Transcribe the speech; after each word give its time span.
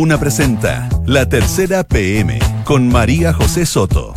Duna 0.00 0.18
presenta 0.18 0.88
La 1.04 1.28
Tercera 1.28 1.84
PM 1.84 2.38
con 2.64 2.88
María 2.88 3.34
José 3.34 3.66
Soto. 3.66 4.14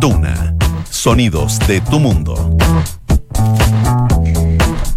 Duna, 0.00 0.56
sonidos 0.88 1.58
de 1.68 1.82
tu 1.82 2.00
mundo. 2.00 2.56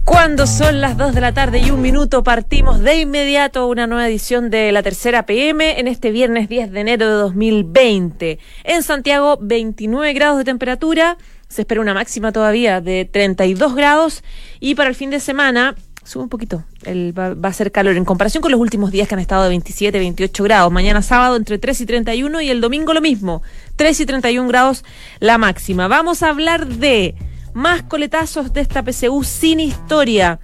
Cuando 0.05 0.47
son 0.47 0.79
las 0.79 0.95
2 0.95 1.13
de 1.13 1.19
la 1.19 1.33
tarde 1.33 1.59
y 1.59 1.71
un 1.71 1.81
minuto, 1.81 2.23
partimos 2.23 2.79
de 2.79 3.01
inmediato 3.01 3.67
una 3.67 3.85
nueva 3.85 4.07
edición 4.07 4.49
de 4.49 4.71
la 4.71 4.81
tercera 4.81 5.25
PM 5.25 5.77
en 5.77 5.89
este 5.89 6.11
viernes 6.11 6.47
10 6.47 6.71
de 6.71 6.79
enero 6.79 7.05
de 7.05 7.15
2020. 7.15 8.39
En 8.63 8.81
Santiago, 8.81 9.37
29 9.41 10.13
grados 10.13 10.37
de 10.37 10.45
temperatura, 10.45 11.17
se 11.49 11.63
espera 11.63 11.81
una 11.81 11.93
máxima 11.93 12.31
todavía 12.31 12.79
de 12.79 13.03
32 13.03 13.75
grados 13.75 14.23
y 14.61 14.75
para 14.75 14.87
el 14.87 14.95
fin 14.95 15.09
de 15.09 15.19
semana 15.19 15.75
sube 16.03 16.23
un 16.23 16.29
poquito, 16.29 16.63
va, 16.85 17.33
va, 17.33 17.49
a 17.49 17.53
ser 17.53 17.71
calor 17.71 17.95
en 17.95 18.05
comparación 18.05 18.41
con 18.41 18.51
los 18.51 18.59
últimos 18.59 18.91
días 18.91 19.07
que 19.07 19.15
han 19.15 19.19
estado 19.19 19.43
de 19.43 19.49
27, 19.49 19.97
28 19.97 20.43
grados. 20.43 20.71
Mañana 20.71 21.01
sábado 21.01 21.35
entre 21.35 21.57
3 21.57 21.81
y 21.81 21.85
31 21.85 22.41
y 22.41 22.49
el 22.49 22.61
domingo 22.61 22.93
lo 22.93 23.01
mismo, 23.01 23.41
3 23.75 23.99
y 23.99 24.05
31 24.05 24.47
grados 24.47 24.83
la 25.19 25.37
máxima. 25.37 25.87
Vamos 25.87 26.23
a 26.23 26.29
hablar 26.29 26.67
de 26.67 27.15
más 27.53 27.83
coletazos 27.83 28.53
de 28.53 28.61
esta 28.61 28.83
PCU 28.83 29.23
sin 29.23 29.59
historia. 29.59 30.39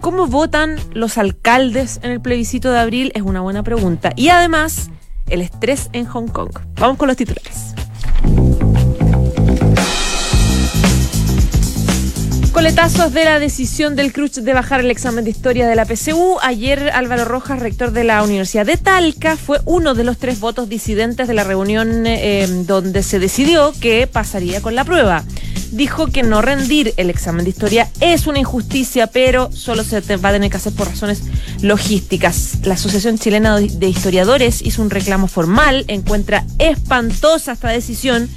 ¿Cómo 0.00 0.26
votan 0.26 0.76
los 0.92 1.18
alcaldes 1.18 2.00
en 2.02 2.10
el 2.10 2.20
plebiscito 2.20 2.70
de 2.70 2.78
abril? 2.78 3.12
Es 3.14 3.22
una 3.22 3.40
buena 3.40 3.62
pregunta. 3.62 4.12
Y 4.16 4.28
además, 4.28 4.90
el 5.28 5.42
estrés 5.42 5.90
en 5.92 6.06
Hong 6.06 6.28
Kong. 6.28 6.50
Vamos 6.76 6.96
con 6.96 7.08
los 7.08 7.16
titulares. 7.16 7.74
Coletazos 12.60 13.14
de 13.14 13.24
la 13.24 13.38
decisión 13.38 13.96
del 13.96 14.12
CRUCH 14.12 14.40
de 14.40 14.52
bajar 14.52 14.80
el 14.80 14.90
examen 14.90 15.24
de 15.24 15.30
historia 15.30 15.66
de 15.66 15.74
la 15.74 15.86
PCU. 15.86 16.36
Ayer 16.42 16.90
Álvaro 16.90 17.24
Rojas, 17.24 17.58
rector 17.58 17.90
de 17.90 18.04
la 18.04 18.22
Universidad 18.22 18.66
de 18.66 18.76
Talca, 18.76 19.38
fue 19.38 19.62
uno 19.64 19.94
de 19.94 20.04
los 20.04 20.18
tres 20.18 20.40
votos 20.40 20.68
disidentes 20.68 21.26
de 21.26 21.32
la 21.32 21.42
reunión 21.42 22.06
eh, 22.06 22.46
donde 22.66 23.02
se 23.02 23.18
decidió 23.18 23.72
que 23.80 24.06
pasaría 24.06 24.60
con 24.60 24.74
la 24.74 24.84
prueba. 24.84 25.24
Dijo 25.70 26.08
que 26.08 26.22
no 26.22 26.42
rendir 26.42 26.92
el 26.98 27.08
examen 27.08 27.44
de 27.44 27.50
historia 27.50 27.88
es 28.00 28.26
una 28.26 28.40
injusticia, 28.40 29.06
pero 29.06 29.50
solo 29.52 29.82
se 29.82 29.98
va 30.18 30.28
a 30.28 30.32
tener 30.32 30.50
que 30.50 30.58
hacer 30.58 30.74
por 30.74 30.88
razones 30.88 31.22
logísticas. 31.62 32.58
La 32.64 32.74
Asociación 32.74 33.18
Chilena 33.18 33.58
de 33.58 33.88
Historiadores 33.88 34.60
hizo 34.60 34.82
un 34.82 34.90
reclamo 34.90 35.28
formal, 35.28 35.86
encuentra 35.88 36.44
espantosa 36.58 37.52
esta 37.52 37.70
decisión 37.70 38.28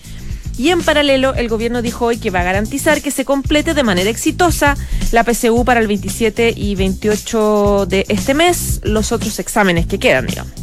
y 0.58 0.70
en 0.70 0.82
paralelo, 0.82 1.34
el 1.34 1.50
gobierno 1.50 1.82
dijo 1.82 2.06
hoy 2.06 2.18
que 2.18 2.30
va 2.30 2.42
a 2.42 2.44
garantizar 2.44 3.02
que 3.02 3.12
se 3.12 3.26
complete 3.26 3.73
de 3.73 3.84
manera 3.84 4.09
exitosa 4.09 4.76
la 5.12 5.23
PCU 5.23 5.66
para 5.66 5.80
el 5.80 5.88
27 5.88 6.54
y 6.56 6.76
28 6.76 7.86
de 7.88 8.06
este 8.09 8.34
mes, 8.34 8.80
los 8.84 9.12
otros 9.12 9.40
exámenes 9.40 9.86
que 9.88 10.00
quedan, 10.00 10.28
digamos. 10.28 10.54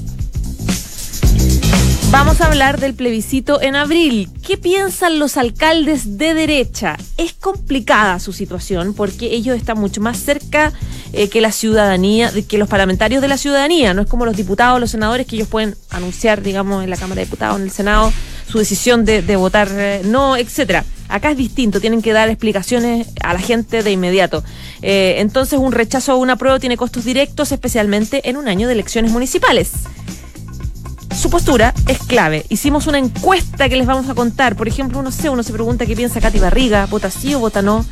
Vamos 2.10 2.40
a 2.40 2.46
hablar 2.46 2.80
del 2.80 2.94
plebiscito 2.94 3.62
en 3.62 3.76
abril. 3.76 4.28
¿Qué 4.44 4.56
piensan 4.56 5.20
los 5.20 5.36
alcaldes 5.36 6.18
de 6.18 6.34
derecha? 6.34 6.96
Es 7.16 7.34
complicada 7.34 8.18
su 8.18 8.32
situación 8.32 8.94
porque 8.94 9.26
ellos 9.26 9.56
están 9.56 9.78
mucho 9.78 10.00
más 10.00 10.18
cerca 10.18 10.72
eh, 11.12 11.28
que 11.28 11.40
la 11.40 11.52
ciudadanía, 11.52 12.32
que 12.48 12.58
los 12.58 12.68
parlamentarios 12.68 13.22
de 13.22 13.28
la 13.28 13.38
ciudadanía. 13.38 13.94
No 13.94 14.02
es 14.02 14.08
como 14.08 14.26
los 14.26 14.36
diputados, 14.36 14.80
los 14.80 14.90
senadores 14.90 15.24
que 15.24 15.36
ellos 15.36 15.46
pueden 15.46 15.76
anunciar, 15.88 16.42
digamos, 16.42 16.82
en 16.82 16.90
la 16.90 16.96
Cámara 16.96 17.20
de 17.20 17.26
Diputados, 17.26 17.58
en 17.58 17.62
el 17.62 17.70
Senado, 17.70 18.12
su 18.50 18.58
decisión 18.58 19.04
de, 19.04 19.36
votar 19.36 19.68
eh, 19.72 20.02
no, 20.04 20.36
etcétera. 20.36 20.84
Acá 21.08 21.30
es 21.32 21.36
distinto, 21.36 21.80
tienen 21.80 22.02
que 22.02 22.12
dar 22.12 22.28
explicaciones 22.28 23.08
a 23.22 23.32
la 23.32 23.40
gente 23.40 23.82
de 23.82 23.90
inmediato. 23.90 24.44
Eh, 24.82 25.16
entonces, 25.18 25.58
un 25.58 25.72
rechazo 25.72 26.12
a 26.12 26.16
una 26.16 26.36
prueba 26.36 26.58
tiene 26.60 26.76
costos 26.76 27.04
directos, 27.04 27.50
especialmente 27.50 28.28
en 28.28 28.36
un 28.36 28.48
año 28.48 28.66
de 28.68 28.74
elecciones 28.74 29.10
municipales 29.10 29.72
su 31.20 31.28
postura 31.28 31.74
es 31.86 31.98
clave. 31.98 32.46
Hicimos 32.48 32.86
una 32.86 32.96
encuesta 32.96 33.68
que 33.68 33.76
les 33.76 33.86
vamos 33.86 34.08
a 34.08 34.14
contar. 34.14 34.56
Por 34.56 34.68
ejemplo, 34.68 35.02
no 35.02 35.10
sé, 35.10 35.28
uno 35.28 35.42
se 35.42 35.52
pregunta 35.52 35.84
qué 35.84 35.94
piensa 35.94 36.18
Katy 36.18 36.38
Barriga, 36.38 36.86
vota 36.86 37.10
sí 37.10 37.34
o 37.34 37.40
vota 37.40 37.60
no. 37.60 37.84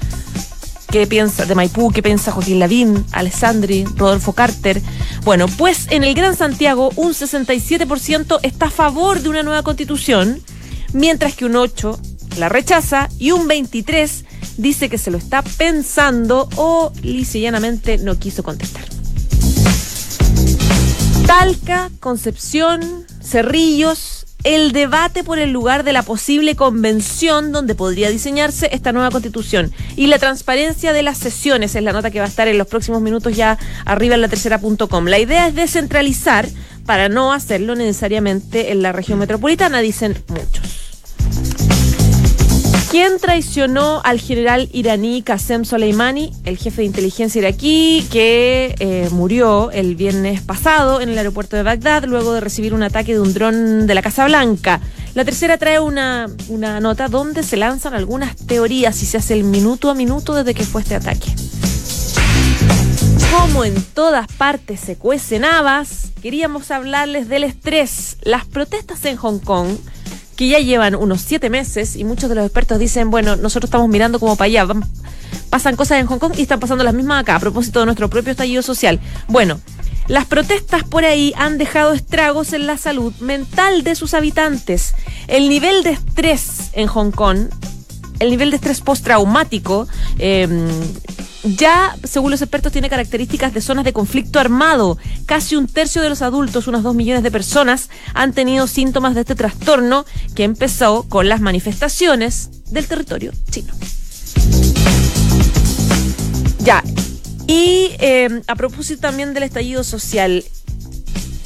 ¿Qué 0.91 1.07
piensa 1.07 1.45
de 1.45 1.55
Maipú? 1.55 1.93
¿Qué 1.93 2.03
piensa 2.03 2.33
Joaquín 2.33 2.59
Lavín, 2.59 3.05
Alessandri, 3.13 3.85
Rodolfo 3.85 4.33
Carter? 4.33 4.81
Bueno, 5.23 5.47
pues 5.47 5.87
en 5.91 6.03
el 6.03 6.15
Gran 6.15 6.35
Santiago 6.35 6.91
un 6.97 7.13
67% 7.13 8.41
está 8.43 8.67
a 8.67 8.71
favor 8.71 9.21
de 9.21 9.29
una 9.29 9.43
nueva 9.43 9.63
constitución, 9.63 10.41
mientras 10.95 11.35
que 11.35 11.45
un 11.45 11.53
8% 11.53 11.99
la 12.39 12.49
rechaza 12.49 13.11
y 13.19 13.33
un 13.33 13.49
23% 13.49 14.25
dice 14.57 14.89
que 14.89 14.97
se 14.97 15.11
lo 15.11 15.19
está 15.19 15.43
pensando 15.43 16.49
o 16.57 16.91
lisa 17.03 17.39
llanamente 17.39 17.99
no 17.99 18.19
quiso 18.19 18.43
contestar. 18.43 18.85
Talca, 21.27 21.91
Concepción, 22.01 23.05
Cerrillos, 23.23 24.27
el 24.45 24.73
debate 24.73 25.25
por 25.25 25.39
el 25.39 25.51
lugar 25.51 25.85
de 25.85 25.93
la 25.93 26.03
posible 26.03 26.55
convención 26.55 27.53
donde 27.53 27.75
podría 27.75 28.11
diseñarse 28.11 28.69
esta 28.73 28.93
nueva 28.93 29.11
constitución 29.11 29.73
y 29.97 30.07
la 30.07 30.19
transparencia 30.19 30.93
de 30.93 31.03
las 31.03 31.19
sesiones 31.19 31.75
es 31.75 31.83
la 31.83 31.93
nota 31.93 32.11
que 32.11 32.21
va 32.21 32.27
a 32.27 32.29
estar 32.29 32.49
en 32.49 32.59
los 32.59 32.67
próximos 32.67 33.03
minutos 33.03 33.37
ya 33.37 33.59
arriba 33.85 34.15
en 34.15 34.21
la 34.21 34.29
tercera.com. 34.29 35.07
La 35.07 35.19
idea 35.19 35.49
es 35.49 35.55
descentralizar 35.55 36.49
para 36.87 37.09
no 37.09 37.33
hacerlo 37.33 37.75
necesariamente 37.75 38.73
en 38.73 38.83
la 38.83 38.93
región 38.93 39.19
metropolitana, 39.19 39.81
dicen 39.81 40.17
muchos. 40.29 40.88
¿Quién 42.91 43.19
traicionó 43.21 44.01
al 44.03 44.19
general 44.19 44.71
iraní 44.73 45.21
Qasem 45.21 45.67
Soleimani, 45.67 46.33
el 46.45 46.57
jefe 46.57 46.81
de 46.81 46.87
inteligencia 46.87 47.39
iraquí, 47.39 48.07
que 48.11 48.75
eh, 48.79 49.09
murió 49.13 49.71
el 49.71 49.95
viernes 49.95 50.41
pasado 50.41 51.03
en 51.03 51.11
el 51.11 51.19
aeropuerto 51.19 51.55
de 51.55 51.65
Bagdad 51.65 52.05
luego 52.05 52.33
de 52.33 52.41
recibir 52.41 52.73
un 52.73 52.83
ataque 52.83 53.13
de 53.13 53.21
un 53.21 53.35
dron 53.35 53.87
de 53.87 53.95
la 53.95 54.01
Casa 54.01 54.25
Blanca? 54.25 54.81
La 55.15 55.27
tercera 55.27 55.59
trae 55.59 55.81
una, 55.81 56.29
una 56.49 56.81
nota 56.81 57.09
donde 57.09 57.43
se 57.43 57.59
lanzan 57.59 57.93
algunas 57.93 58.35
teorías 58.37 59.03
y 59.03 59.07
se 59.07 59.19
hace 59.19 59.35
el 59.35 59.45
minuto 59.45 59.91
a 59.91 59.95
minuto 59.95 60.33
desde 60.33 60.55
que 60.55 60.65
fue 60.65 60.81
este 60.81 60.95
ataque. 60.95 61.31
Como 63.31 63.65
en 63.65 63.75
todas 63.93 64.29
partes 64.29 64.81
se 64.81 64.97
cuecen 64.97 65.45
habas, 65.45 66.13
queríamos 66.23 66.71
hablarles 66.71 67.29
del 67.29 67.45
estrés. 67.45 68.17
Las 68.23 68.47
protestas 68.47 69.05
en 69.05 69.17
Hong 69.17 69.41
Kong 69.41 69.77
que 70.39 70.47
ya 70.47 70.61
llevan 70.61 70.95
unos 70.95 71.23
siete 71.23 71.51
meses 71.51 71.97
y 71.97 72.05
muchos 72.05 72.29
de 72.29 72.37
los 72.37 72.45
expertos 72.45 72.79
dicen, 72.79 73.11
bueno, 73.11 73.35
nosotros 73.35 73.67
estamos 73.67 73.89
mirando 73.89 74.21
como 74.21 74.37
para 74.37 74.47
allá, 74.47 74.69
pasan 75.51 75.75
cosas 75.75 75.99
en 75.99 76.07
Hong 76.07 76.21
Kong 76.21 76.35
y 76.37 76.43
están 76.43 76.61
pasando 76.61 76.85
las 76.85 76.95
mismas 76.95 77.21
acá 77.21 77.35
a 77.35 77.41
propósito 77.41 77.81
de 77.81 77.87
nuestro 77.87 78.09
propio 78.09 78.31
estallido 78.31 78.63
social. 78.63 79.01
Bueno, 79.27 79.61
las 80.07 80.27
protestas 80.27 80.85
por 80.85 81.05
ahí 81.05 81.35
han 81.37 81.59
dejado 81.59 81.93
estragos 81.93 82.53
en 82.53 82.69
la 82.69 82.77
salud 82.77 83.13
mental 83.19 83.83
de 83.83 83.97
sus 83.97 84.15
habitantes. 84.15 84.95
El 85.27 85.49
nivel 85.49 85.83
de 85.83 85.91
estrés 85.91 86.71
en 86.73 86.87
Hong 86.87 87.11
Kong, 87.11 87.49
el 88.19 88.31
nivel 88.31 88.51
de 88.51 88.57
estrés 88.57 88.81
postraumático, 88.81 89.87
eh, 90.19 90.49
ya, 91.45 91.97
según 92.05 92.31
los 92.31 92.43
expertos, 92.43 92.73
tiene 92.73 92.91
características 92.91 93.55
de 93.55 93.61
zonas 93.61 93.85
de 93.85 93.93
conflicto 93.93 94.41
armado. 94.41 94.99
Casi 95.27 95.57
un 95.57 95.67
tercio 95.67 96.03
de 96.03 96.09
los 96.09 96.23
adultos, 96.23 96.67
unos 96.67 96.83
dos 96.83 96.95
millones 96.95 97.23
de 97.23 97.31
personas, 97.31 97.91
han 98.15 98.33
tenido 98.33 98.67
síntomas 98.67 99.15
de 99.15 99.21
este 99.21 99.35
trastorno 99.35 100.05
que 100.35 100.45
empezó 100.45 101.05
con 101.09 101.29
las 101.29 101.41
manifestaciones 101.41 102.51
del 102.71 102.87
territorio 102.87 103.33
chino. 103.51 103.73
Ya, 106.61 106.83
y 107.47 107.93
eh, 107.99 108.43
a 108.47 108.57
propósito 108.57 109.01
también 109.01 109.33
del 109.33 109.45
estallido 109.45 109.85
social, 109.85 110.45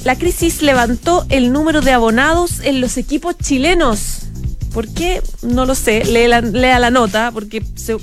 la 0.03 0.17
crisis 0.17 0.61
levantó 0.61 1.25
el 1.29 1.53
número 1.53 1.81
de 1.81 1.93
abonados 1.93 2.59
en 2.61 2.81
los 2.81 2.97
equipos 2.97 3.37
chilenos. 3.37 4.22
¿Por 4.73 4.87
qué? 4.87 5.21
No 5.41 5.65
lo 5.65 5.75
sé. 5.75 6.03
La, 6.05 6.41
lea 6.41 6.79
la 6.79 6.89
nota, 6.89 7.31
porque 7.31 7.63
se, 7.75 7.95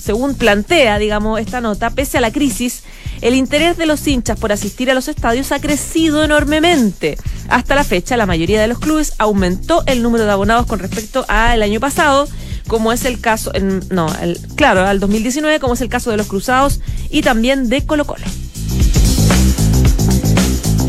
según 0.00 0.34
plantea, 0.34 0.98
digamos, 0.98 1.40
esta 1.40 1.60
nota, 1.60 1.90
pese 1.90 2.18
a 2.18 2.20
la 2.20 2.32
crisis, 2.32 2.82
el 3.20 3.34
interés 3.34 3.76
de 3.76 3.86
los 3.86 4.06
hinchas 4.06 4.38
por 4.38 4.50
asistir 4.50 4.90
a 4.90 4.94
los 4.94 5.08
estadios 5.08 5.52
ha 5.52 5.60
crecido 5.60 6.24
enormemente. 6.24 7.18
Hasta 7.48 7.74
la 7.74 7.84
fecha, 7.84 8.16
la 8.16 8.26
mayoría 8.26 8.60
de 8.60 8.68
los 8.68 8.78
clubes 8.78 9.12
aumentó 9.18 9.82
el 9.86 10.02
número 10.02 10.24
de 10.24 10.32
abonados 10.32 10.66
con 10.66 10.78
respecto 10.78 11.24
al 11.28 11.62
año 11.62 11.80
pasado, 11.80 12.28
como 12.66 12.92
es 12.92 13.04
el 13.04 13.20
caso, 13.20 13.54
en, 13.54 13.80
no, 13.90 14.06
el, 14.22 14.40
claro, 14.54 14.86
al 14.86 15.00
2019, 15.00 15.60
como 15.60 15.74
es 15.74 15.80
el 15.82 15.88
caso 15.88 16.10
de 16.10 16.16
los 16.16 16.28
Cruzados 16.28 16.80
y 17.10 17.22
también 17.22 17.68
de 17.68 17.84
Colo 17.84 18.06
Colo. 18.06 18.24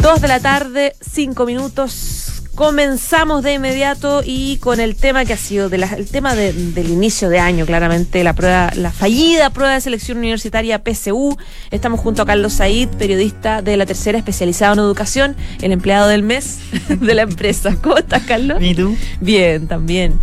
Dos 0.02 0.22
de 0.22 0.28
la 0.28 0.40
tarde, 0.40 0.96
cinco 1.02 1.46
minutos. 1.46 2.41
Comenzamos 2.56 3.44
de 3.44 3.54
inmediato 3.54 4.22
y 4.26 4.58
con 4.58 4.82
el 4.82 4.96
tema 4.98 5.24
que 5.24 5.34
ha 5.34 5.38
sido 5.38 5.70
de 5.70 5.78
el 5.78 6.08
tema 6.10 6.36
del 6.36 6.90
inicio 6.90 7.30
de 7.30 7.40
año, 7.40 7.66
claramente 7.66 8.24
la 8.26 8.34
prueba, 8.34 8.72
la 8.76 8.92
fallida 8.92 9.50
prueba 9.52 9.74
de 9.74 9.82
selección 9.82 10.18
universitaria 10.18 10.82
PSU. 10.84 11.38
Estamos 11.72 12.02
junto 12.02 12.22
a 12.22 12.26
Carlos 12.26 12.54
Said, 12.54 12.90
periodista 12.90 13.62
de 13.62 13.78
la 13.78 13.86
tercera 13.86 14.18
especializada 14.18 14.74
en 14.74 14.80
educación, 14.80 15.36
el 15.62 15.72
empleado 15.72 16.10
del 16.10 16.24
mes 16.24 16.60
de 16.90 17.16
la 17.16 17.22
empresa. 17.22 17.78
¿Cómo 17.82 17.98
estás, 17.98 18.24
Carlos? 18.24 18.58
¿Y 18.62 18.76
tú? 18.76 18.98
Bien, 19.22 19.68
también. 19.68 20.20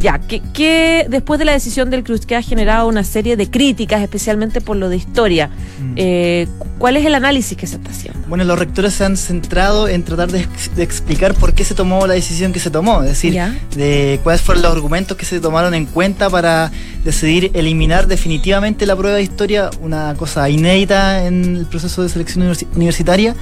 Ya, 0.00 0.20
que, 0.20 1.06
después 1.08 1.38
de 1.38 1.44
la 1.44 1.52
decisión 1.52 1.90
del 1.90 2.04
Cruz 2.04 2.24
que 2.24 2.36
ha 2.36 2.42
generado 2.42 2.86
una 2.86 3.02
serie 3.02 3.36
de 3.36 3.50
críticas, 3.50 4.00
especialmente 4.00 4.60
por 4.60 4.76
lo 4.76 4.88
de 4.88 4.96
historia, 4.96 5.48
mm. 5.48 5.92
eh, 5.96 6.46
¿cuál 6.78 6.96
es 6.96 7.04
el 7.04 7.16
análisis 7.16 7.58
que 7.58 7.66
se 7.66 7.76
está 7.76 7.90
haciendo? 7.90 8.20
Bueno, 8.28 8.44
los 8.44 8.56
rectores 8.56 8.94
se 8.94 9.04
han 9.04 9.16
centrado 9.16 9.88
en 9.88 10.04
tratar 10.04 10.30
de, 10.30 10.46
explicar 10.76 11.34
por 11.34 11.52
qué 11.52 11.64
se 11.64 11.74
tomó 11.74 12.06
la 12.06 12.14
decisión 12.14 12.52
que 12.52 12.60
se 12.60 12.70
tomó, 12.70 13.02
es 13.02 13.08
decir, 13.08 13.36
de 13.74 14.20
cuáles 14.22 14.40
fueron 14.40 14.62
los 14.62 14.72
argumentos 14.72 15.16
que 15.16 15.24
se 15.24 15.40
tomaron 15.40 15.74
en 15.74 15.86
cuenta 15.86 16.30
para 16.30 16.70
decidir 17.04 17.50
eliminar 17.54 18.06
definitivamente 18.06 18.86
la 18.86 18.94
prueba 18.94 19.16
de 19.16 19.22
historia, 19.22 19.70
una 19.80 20.14
cosa 20.14 20.48
inédita 20.48 21.26
en 21.26 21.56
el 21.56 21.66
proceso 21.66 22.04
de 22.04 22.08
selección 22.08 22.54
universitaria, 22.76 23.34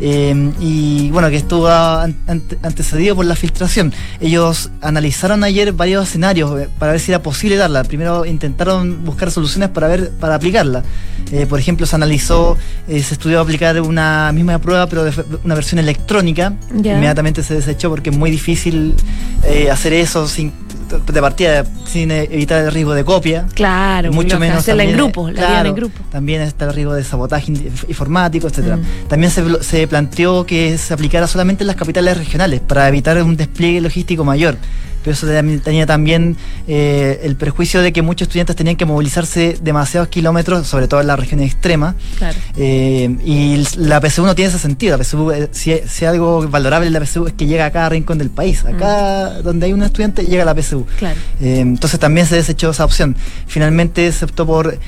eh, 0.00 0.52
y 0.58 1.10
bueno, 1.10 1.30
que 1.30 1.36
estuvo 1.36 1.68
antecedido 1.68 3.14
por 3.14 3.26
la 3.26 3.36
filtración. 3.36 3.92
Ellos 4.20 4.70
analizaron 4.80 5.44
ayer 5.44 5.72
varios 5.72 5.99
escenarios 6.08 6.60
eh, 6.60 6.68
para 6.78 6.92
ver 6.92 7.00
si 7.00 7.10
era 7.12 7.22
posible 7.22 7.56
darla. 7.56 7.84
Primero 7.84 8.24
intentaron 8.24 9.04
buscar 9.04 9.30
soluciones 9.30 9.68
para 9.70 9.88
ver 9.88 10.10
para 10.10 10.34
aplicarla. 10.34 10.82
Eh, 11.32 11.46
por 11.46 11.58
ejemplo, 11.58 11.86
se 11.86 11.96
analizó, 11.96 12.56
eh, 12.88 13.02
se 13.02 13.14
estudió 13.14 13.40
aplicar 13.40 13.80
una 13.80 14.30
misma 14.32 14.58
prueba, 14.58 14.86
pero 14.86 15.04
de 15.04 15.12
una 15.44 15.54
versión 15.54 15.78
electrónica. 15.78 16.52
Inmediatamente 16.74 17.42
se 17.42 17.54
desechó 17.54 17.90
porque 17.90 18.10
es 18.10 18.16
muy 18.16 18.30
difícil 18.30 18.94
hacer 19.70 19.92
eso 19.92 20.26
sin 20.26 20.52
de 20.98 21.20
partida 21.20 21.64
sin 21.86 22.10
evitar 22.10 22.64
el 22.64 22.72
riesgo 22.72 22.94
de 22.94 23.04
copia. 23.04 23.46
Claro, 23.54 24.12
mucho 24.12 24.38
menos 24.38 24.58
hacerla 24.58 24.84
en 24.84 24.92
grupo, 24.92 25.30
la 25.30 25.60
en 25.60 25.74
grupo. 25.74 26.00
También 26.10 26.42
está 26.42 26.66
el 26.66 26.74
riesgo 26.74 26.94
de 26.94 27.04
sabotaje 27.04 27.52
informático, 27.88 28.48
etcétera. 28.48 28.76
Mm. 28.76 29.08
También 29.08 29.30
se, 29.30 29.62
se, 29.62 29.86
planteó 29.86 30.44
que 30.44 30.78
se 30.78 30.94
aplicara 30.94 31.26
solamente 31.26 31.62
en 31.62 31.68
las 31.68 31.76
capitales 31.76 32.16
regionales 32.16 32.60
para 32.60 32.88
evitar 32.88 33.22
un 33.22 33.36
despliegue 33.36 33.80
logístico 33.80 34.24
mayor 34.24 34.56
pero 35.02 35.14
eso 35.14 35.26
tenía 35.62 35.86
también 35.86 36.36
eh, 36.68 37.20
el 37.22 37.36
perjuicio 37.36 37.80
de 37.80 37.92
que 37.92 38.02
muchos 38.02 38.28
estudiantes 38.28 38.56
tenían 38.56 38.76
que 38.76 38.84
movilizarse 38.84 39.56
demasiados 39.62 40.08
kilómetros, 40.08 40.66
sobre 40.66 40.88
todo 40.88 41.00
en 41.00 41.06
las 41.06 41.18
regiones 41.18 41.52
extremas. 41.52 41.94
Eh, 42.56 43.16
y 43.24 43.64
la 43.76 44.00
PSU 44.00 44.26
no 44.26 44.34
tiene 44.34 44.50
ese 44.50 44.58
sentido. 44.58 44.96
La 44.96 45.04
PSU, 45.04 45.30
eh, 45.30 45.48
si, 45.52 46.04
algo 46.04 46.46
valorable 46.48 46.86
en 46.86 46.92
la 46.92 47.04
PSU 47.04 47.26
es 47.28 47.32
que 47.32 47.46
llega 47.46 47.66
a 47.66 47.70
cada 47.70 47.88
rincón 47.88 48.18
del 48.18 48.30
país. 48.30 48.64
Acá 48.64 49.36
mm. 49.38 49.42
donde 49.42 49.66
hay 49.66 49.72
un 49.72 49.82
estudiante 49.82 50.24
llega 50.24 50.44
la 50.44 50.54
PSU. 50.54 50.86
entonces 51.40 51.98
también 51.98 52.26
se 52.26 52.36
desechó 52.36 52.70
esa 52.70 52.84
opción. 52.84 53.16
Finalmente 53.46 54.10
se 54.12 54.24
optó 54.24 54.46
por, 54.46 54.78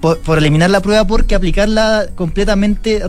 por, 0.00 0.38
eliminar 0.38 0.70
la 0.70 0.80
prueba 0.80 1.06
porque 1.06 1.34
aplicarla 1.34 2.06
completamente 2.14 3.02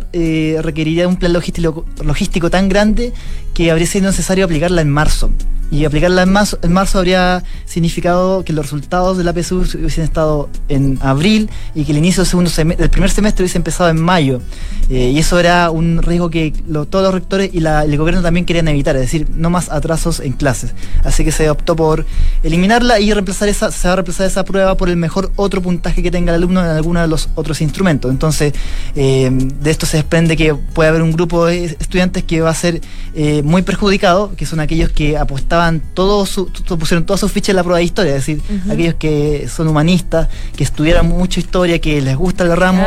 requeriría 0.61 1.07
un 1.07 1.17
plan 1.17 1.33
logístico, 1.33 1.85
logístico 2.03 2.49
tan 2.49 2.69
grande 2.69 3.13
que 3.59 3.71
habría 3.71 3.87
sido 3.87 4.05
necesario 4.05 4.45
aplicarla 4.45 4.79
en 4.79 4.89
marzo. 4.89 5.31
Y 5.69 5.83
aplicarla 5.83 6.23
en 6.23 6.31
marzo, 6.31 6.57
en 6.63 6.71
marzo 6.71 6.97
habría 6.97 7.43
significado 7.65 8.43
que 8.45 8.53
los 8.53 8.65
resultados 8.65 9.17
de 9.17 9.23
la 9.25 9.33
PSU 9.33 9.57
hubiesen 9.57 10.05
estado 10.05 10.49
en 10.69 10.97
abril 11.01 11.49
y 11.75 11.83
que 11.83 11.91
el 11.91 11.97
inicio 11.97 12.23
del, 12.23 12.29
segundo 12.29 12.49
del 12.49 12.89
primer 12.89 13.11
semestre 13.11 13.43
hubiese 13.43 13.57
empezado 13.57 13.89
en 13.89 14.01
mayo. 14.01 14.41
Eh, 14.89 15.11
y 15.13 15.19
eso 15.19 15.39
era 15.39 15.69
un 15.69 16.01
riesgo 16.01 16.31
que 16.31 16.51
todos 16.89 17.03
los 17.03 17.13
rectores 17.13 17.51
y 17.53 17.63
el 17.63 17.97
gobierno 17.97 18.23
también 18.23 18.45
querían 18.45 18.67
evitar, 18.69 18.95
es 18.95 19.03
decir, 19.03 19.27
no 19.35 19.51
más 19.51 19.69
atrasos 19.69 20.21
en 20.21 20.31
clases. 20.31 20.73
Así 21.03 21.23
que 21.23 21.31
se 21.31 21.49
optó 21.51 21.75
por 21.75 22.05
eliminarla 22.41 22.99
y 22.99 23.13
reemplazar 23.13 23.49
esa, 23.49 23.71
se 23.71 23.87
va 23.87 23.93
a 23.93 23.95
reemplazar 23.97 24.25
esa 24.25 24.43
prueba 24.45 24.75
por 24.75 24.89
el 24.89 24.95
mejor 24.95 25.31
otro 25.35 25.61
puntaje 25.61 26.01
que 26.01 26.09
tenga 26.09 26.31
el 26.31 26.37
alumno 26.37 26.61
en 26.61 26.67
alguno 26.71 27.01
de 27.01 27.07
los 27.07 27.29
otros 27.35 27.61
instrumentos. 27.61 28.09
Entonces, 28.09 28.53
eh, 28.95 29.29
de 29.31 29.69
esto 29.69 29.85
se 29.85 29.97
desprende 29.97 30.35
que 30.35 30.55
puede 30.55 30.89
haber 30.89 31.03
un 31.03 31.11
grupo 31.11 31.45
de 31.45 31.65
estudiantes 31.65 32.23
que 32.23 32.41
va 32.41 32.49
a 32.49 32.55
ser 32.55 32.81
eh, 33.13 33.43
muy 33.49 33.63
perjudicado, 33.63 34.35
que 34.35 34.45
son 34.45 34.59
aquellos 34.59 34.91
que 34.91 35.17
apostaban 35.17 35.81
todo 35.93 36.25
su, 36.25 36.47
pusieron 36.77 37.05
todas 37.05 37.19
sus 37.19 37.31
fichas 37.31 37.49
en 37.49 37.55
la 37.57 37.63
prueba 37.63 37.79
de 37.79 37.83
historia, 37.83 38.15
es 38.15 38.25
decir, 38.25 38.41
aquellos 38.69 38.95
que 38.95 39.47
son 39.49 39.67
humanistas, 39.67 40.29
que 40.55 40.63
estudiaran 40.63 41.07
mucha 41.07 41.39
historia, 41.39 41.79
que 41.79 42.01
les 42.01 42.15
gusta 42.15 42.43
el 42.43 42.55
ramo 42.55 42.83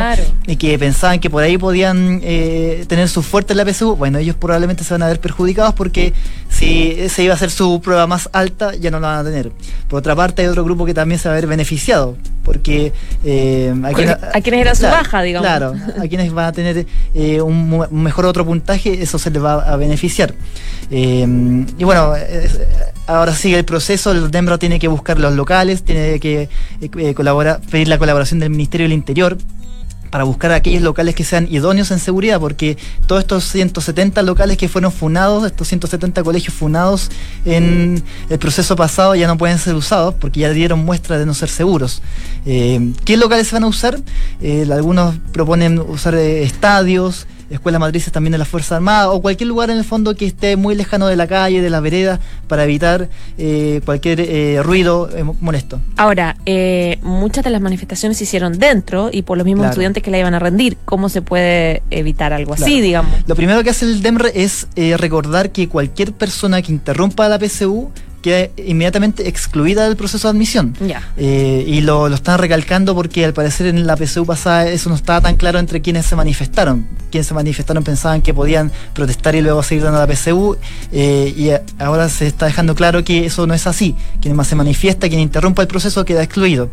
y 0.47 0.55
que 0.55 0.79
pensaban 0.79 1.19
que 1.19 1.29
por 1.29 1.43
ahí 1.43 1.57
podían 1.57 2.21
eh, 2.23 2.85
tener 2.87 3.09
su 3.09 3.21
fuerte 3.21 3.53
en 3.53 3.57
la 3.57 3.65
PSU, 3.65 3.95
bueno, 3.95 4.17
ellos 4.19 4.35
probablemente 4.35 4.83
se 4.83 4.93
van 4.93 5.03
a 5.03 5.07
ver 5.07 5.19
perjudicados 5.19 5.73
porque 5.73 6.13
si 6.49 6.97
se 7.09 7.23
iba 7.23 7.33
a 7.33 7.35
hacer 7.35 7.51
su 7.51 7.81
prueba 7.81 8.07
más 8.07 8.29
alta, 8.33 8.73
ya 8.75 8.89
no 8.89 8.99
la 8.99 9.09
van 9.09 9.19
a 9.19 9.23
tener. 9.23 9.51
Por 9.89 9.99
otra 9.99 10.15
parte, 10.15 10.41
hay 10.41 10.47
otro 10.47 10.63
grupo 10.63 10.85
que 10.85 10.93
también 10.93 11.19
se 11.19 11.27
va 11.27 11.33
a 11.33 11.35
ver 11.35 11.47
beneficiado, 11.47 12.15
porque 12.43 12.93
eh, 13.23 13.73
a, 13.83 13.93
quienes, 14.41 14.61
era 14.61 14.75
su 14.75 14.83
baja, 14.83 15.21
digamos. 15.21 15.47
Claro, 15.47 15.73
a 15.97 16.07
quienes 16.07 16.31
van 16.33 16.45
a 16.45 16.51
tener 16.51 16.85
eh, 17.15 17.41
un, 17.41 17.87
mejor 17.91 18.25
otro 18.25 18.45
puntaje, 18.45 19.01
eso 19.01 19.17
se 19.17 19.31
les 19.31 19.43
va 19.43 19.53
a 19.55 19.75
beneficiar. 19.77 20.33
y 20.89 21.83
bueno, 21.83 22.13
ahora 23.07 23.33
sigue 23.33 23.57
el 23.57 23.65
proceso, 23.65 24.11
el 24.11 24.31
DEMRO 24.31 24.59
tiene 24.59 24.79
que 24.79 24.87
buscar 24.87 25.19
los 25.19 25.33
locales, 25.33 25.83
tiene 25.83 26.19
que 26.19 26.43
eh, 26.81 26.89
eh, 26.97 27.13
colaborar, 27.13 27.61
pedir 27.69 27.87
la 27.87 27.97
colaboración 27.97 28.39
del 28.39 28.49
Ministerio 28.49 28.85
del 28.85 28.93
Interior 28.93 29.37
para 30.13 30.25
buscar 30.25 30.51
aquellos 30.51 30.83
locales 30.83 31.15
que 31.15 31.23
sean 31.23 31.47
idóneos 31.49 31.89
en 31.89 31.97
seguridad, 31.97 32.39
porque 32.39 32.77
todos 33.07 33.21
estos 33.21 33.45
170 33.45 34.21
locales 34.21 34.57
que 34.57 34.69
fueron 34.69 34.91
funados, 34.91 35.43
estos 35.43 35.67
170 35.67 36.21
colegios 36.21 36.53
funados 36.53 37.09
en 37.45 38.03
el 38.29 38.37
proceso 38.37 38.75
pasado 38.75 39.15
ya 39.15 39.25
no 39.25 39.39
pueden 39.39 39.57
ser 39.57 39.73
usados 39.73 40.13
porque 40.13 40.41
ya 40.41 40.51
dieron 40.51 40.85
muestra 40.85 41.17
de 41.17 41.25
no 41.25 41.33
ser 41.33 41.49
seguros. 41.49 42.03
Eh, 42.45 42.93
¿Qué 43.05 43.17
locales 43.17 43.47
se 43.47 43.55
van 43.55 43.63
a 43.63 43.67
usar? 43.67 43.99
algunos 44.71 45.15
proponen 45.31 45.79
usar 45.79 46.13
estadios, 46.13 47.25
escuelas 47.53 47.79
matrices 47.79 48.11
también 48.11 48.31
de 48.31 48.37
la 48.37 48.45
Fuerza 48.45 48.75
Armada 48.75 49.11
o 49.11 49.21
cualquier 49.21 49.47
lugar 49.47 49.69
en 49.69 49.77
el 49.77 49.83
fondo 49.83 50.15
que 50.15 50.25
esté 50.25 50.55
muy 50.57 50.75
lejano 50.75 51.07
de 51.07 51.15
la 51.15 51.27
calle, 51.27 51.61
de 51.61 51.69
la 51.69 51.79
vereda, 51.79 52.19
para 52.47 52.63
evitar 52.63 53.09
eh, 53.37 53.81
cualquier 53.85 54.19
eh, 54.21 54.61
ruido 54.63 55.09
eh, 55.15 55.23
molesto. 55.23 55.79
Ahora, 55.97 56.35
muchas 57.01 57.43
de 57.43 57.49
las 57.49 57.61
manifestaciones 57.61 58.17
se 58.17 58.25
hicieron 58.25 58.57
dentro 58.59 59.09
y 59.11 59.21
por 59.21 59.37
los 59.37 59.45
mismos 59.45 59.67
estudiantes 59.67 60.03
que 60.03 60.11
la 60.11 60.19
iban 60.19 60.33
a 60.33 60.39
rendir. 60.39 60.77
¿Cómo 60.85 61.09
se 61.09 61.21
puede 61.21 61.83
evitar 61.89 62.33
algo 62.33 62.53
así, 62.53 62.81
digamos? 62.81 63.11
Lo 63.27 63.35
primero 63.35 63.63
que 63.63 63.69
hace 63.69 63.85
el 63.85 64.01
DEMRE 64.01 64.31
es 64.35 64.67
recordar 64.97 65.51
que 65.51 65.69
cualquier 65.69 66.13
persona 66.13 66.61
que 66.61 66.71
interrumpa 66.71 67.27
la 67.29 67.39
PCU 67.39 67.91
queda 68.23 68.49
inmediatamente 68.57 69.27
excluida 69.27 69.85
del 69.85 69.97
proceso 69.97 70.27
de 70.27 70.31
admisión. 70.31 70.75
Eh, 71.17 71.63
y 71.67 71.81
lo, 71.81 72.07
están 72.07 72.39
recalcando 72.39 72.95
porque 72.95 73.25
al 73.25 73.33
parecer 73.33 73.67
en 73.67 73.85
la 73.85 73.97
PSU 73.97 74.25
pasada 74.25 74.67
eso 74.69 74.89
no 74.89 74.95
estaba 74.95 75.21
tan 75.21 75.35
claro 75.35 75.59
entre 75.59 75.81
quienes 75.81 76.05
se 76.05 76.15
manifestaron. 76.15 76.87
Quienes 77.11 77.27
se 77.27 77.33
manifestaron 77.33 77.83
pensaban 77.83 78.21
que 78.21 78.33
podían 78.33 78.71
protestar 78.93 79.35
y 79.35 79.41
luego 79.41 79.61
seguir 79.61 79.83
dando 79.83 79.99
la 79.99 80.11
PSU 80.11 80.57
eh, 80.91 81.33
y 81.37 81.49
ahora 81.83 82.09
se 82.09 82.25
está 82.25 82.45
dejando 82.47 82.73
claro 82.73 83.03
que 83.03 83.25
eso 83.25 83.45
no 83.45 83.53
es 83.53 83.67
así. 83.67 83.93
Quien 84.21 84.35
más 84.35 84.47
se 84.47 84.55
manifiesta, 84.55 85.09
quien 85.09 85.19
interrumpa 85.19 85.61
el 85.61 85.67
proceso 85.67 86.05
queda 86.05 86.23
excluido. 86.23 86.69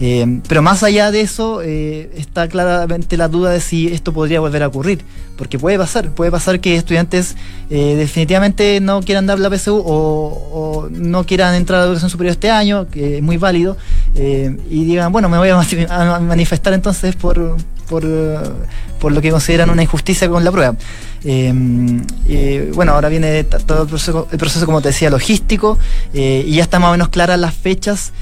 Eh, 0.00 0.40
pero 0.48 0.60
más 0.62 0.82
allá 0.82 1.10
de 1.10 1.22
eso 1.22 1.62
está 1.62 2.46
claramente 2.48 3.16
la 3.16 3.28
duda 3.28 3.50
de 3.50 3.60
si 3.60 3.88
esto 3.88 4.12
podría 4.12 4.40
volver 4.40 4.62
a 4.62 4.68
ocurrir. 4.68 5.02
Porque 5.38 5.58
puede 5.58 5.78
pasar, 5.78 6.10
puede 6.10 6.30
pasar 6.30 6.60
que 6.60 6.76
estudiantes 6.76 7.34
definitivamente 7.70 8.78
no 8.80 9.00
quieran 9.00 9.24
dar 9.26 9.38
la 9.38 9.48
PSU 9.48 9.82
o 9.82 10.89
no 10.90 11.24
quieran 11.24 11.54
entrar 11.54 11.78
a 11.78 11.82
la 11.82 11.86
educación 11.86 12.10
superior 12.10 12.32
este 12.32 12.50
año, 12.50 12.88
que 12.88 13.18
es 13.18 13.22
muy 13.22 13.36
válido, 13.36 13.76
eh, 14.14 14.56
y 14.70 14.84
digan, 14.84 15.12
bueno, 15.12 15.28
me 15.28 15.38
voy 15.38 15.48
a 15.48 15.56
manifestar 16.20 16.72
entonces 16.72 17.16
por, 17.16 17.56
por, 17.88 18.04
por 18.98 19.12
lo 19.12 19.20
que 19.20 19.30
consideran 19.30 19.70
una 19.70 19.82
injusticia 19.82 20.28
con 20.28 20.44
la 20.44 20.52
prueba. 20.52 20.74
Eh, 21.24 22.70
bueno, 22.74 22.92
ahora 22.92 23.08
viene 23.08 23.44
todo 23.44 23.82
el 23.82 23.88
proceso, 23.88 24.28
el 24.30 24.38
proceso, 24.38 24.66
como 24.66 24.80
te 24.80 24.88
decía, 24.88 25.10
logístico, 25.10 25.78
eh, 26.14 26.44
y 26.46 26.56
ya 26.56 26.62
están 26.62 26.82
más 26.82 26.88
o 26.88 26.92
menos 26.92 27.08
claras 27.08 27.38
las 27.38 27.54
fechas 27.54 28.12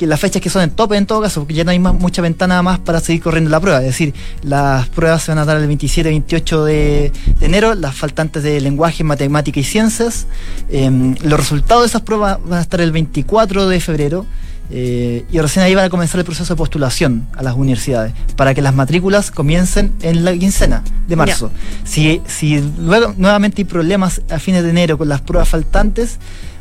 que 0.00 0.06
las 0.06 0.18
fechas 0.18 0.40
que 0.40 0.48
son 0.48 0.62
en 0.62 0.70
tope 0.70 0.96
en 0.96 1.04
todo 1.04 1.20
caso, 1.20 1.42
porque 1.42 1.52
ya 1.52 1.62
no 1.62 1.72
hay 1.72 1.78
más, 1.78 1.92
mucha 1.92 2.22
ventana 2.22 2.62
más 2.62 2.78
para 2.78 3.00
seguir 3.00 3.20
corriendo 3.22 3.50
la 3.50 3.60
prueba. 3.60 3.80
Es 3.80 3.84
decir, 3.88 4.14
las 4.42 4.88
pruebas 4.88 5.24
se 5.24 5.30
van 5.30 5.38
a 5.40 5.44
dar 5.44 5.58
el 5.58 5.68
27-28 5.68 6.64
de, 6.64 7.12
enero, 7.42 7.74
las 7.74 7.94
faltantes 7.94 8.42
de 8.42 8.62
lenguaje, 8.62 9.04
matemática 9.04 9.60
y 9.60 9.62
ciencias. 9.62 10.26
Em, 10.70 11.16
los 11.22 11.38
resultados 11.38 11.82
de 11.82 11.88
esas 11.88 12.00
pruebas 12.00 12.38
van 12.42 12.60
a 12.60 12.62
estar 12.62 12.80
el 12.80 12.92
24 12.92 13.68
de 13.68 13.78
febrero. 13.78 14.24
Eh, 14.70 15.26
y 15.30 15.38
recién 15.38 15.66
ahí 15.66 15.74
va 15.74 15.84
a 15.84 15.90
comenzar 15.90 16.18
el 16.18 16.24
proceso 16.24 16.54
de 16.54 16.56
postulación 16.56 17.26
a 17.36 17.42
las 17.42 17.54
universidades 17.54 18.14
para 18.36 18.54
que 18.54 18.62
las 18.62 18.74
matrículas 18.74 19.30
comiencen 19.30 19.92
en 20.00 20.24
la 20.24 20.32
quincena 20.32 20.82
de 21.08 21.16
marzo. 21.16 21.50
Si, 21.84 22.22
si 22.26 22.62
luego 22.78 23.12
nuevamente 23.18 23.60
hay 23.60 23.64
problemas 23.66 24.22
a 24.30 24.38
fines 24.38 24.62
de 24.62 24.70
enero 24.70 24.96
con 24.96 25.10
las 25.10 25.20
pruebas 25.20 25.48
faltantes, 25.50 26.18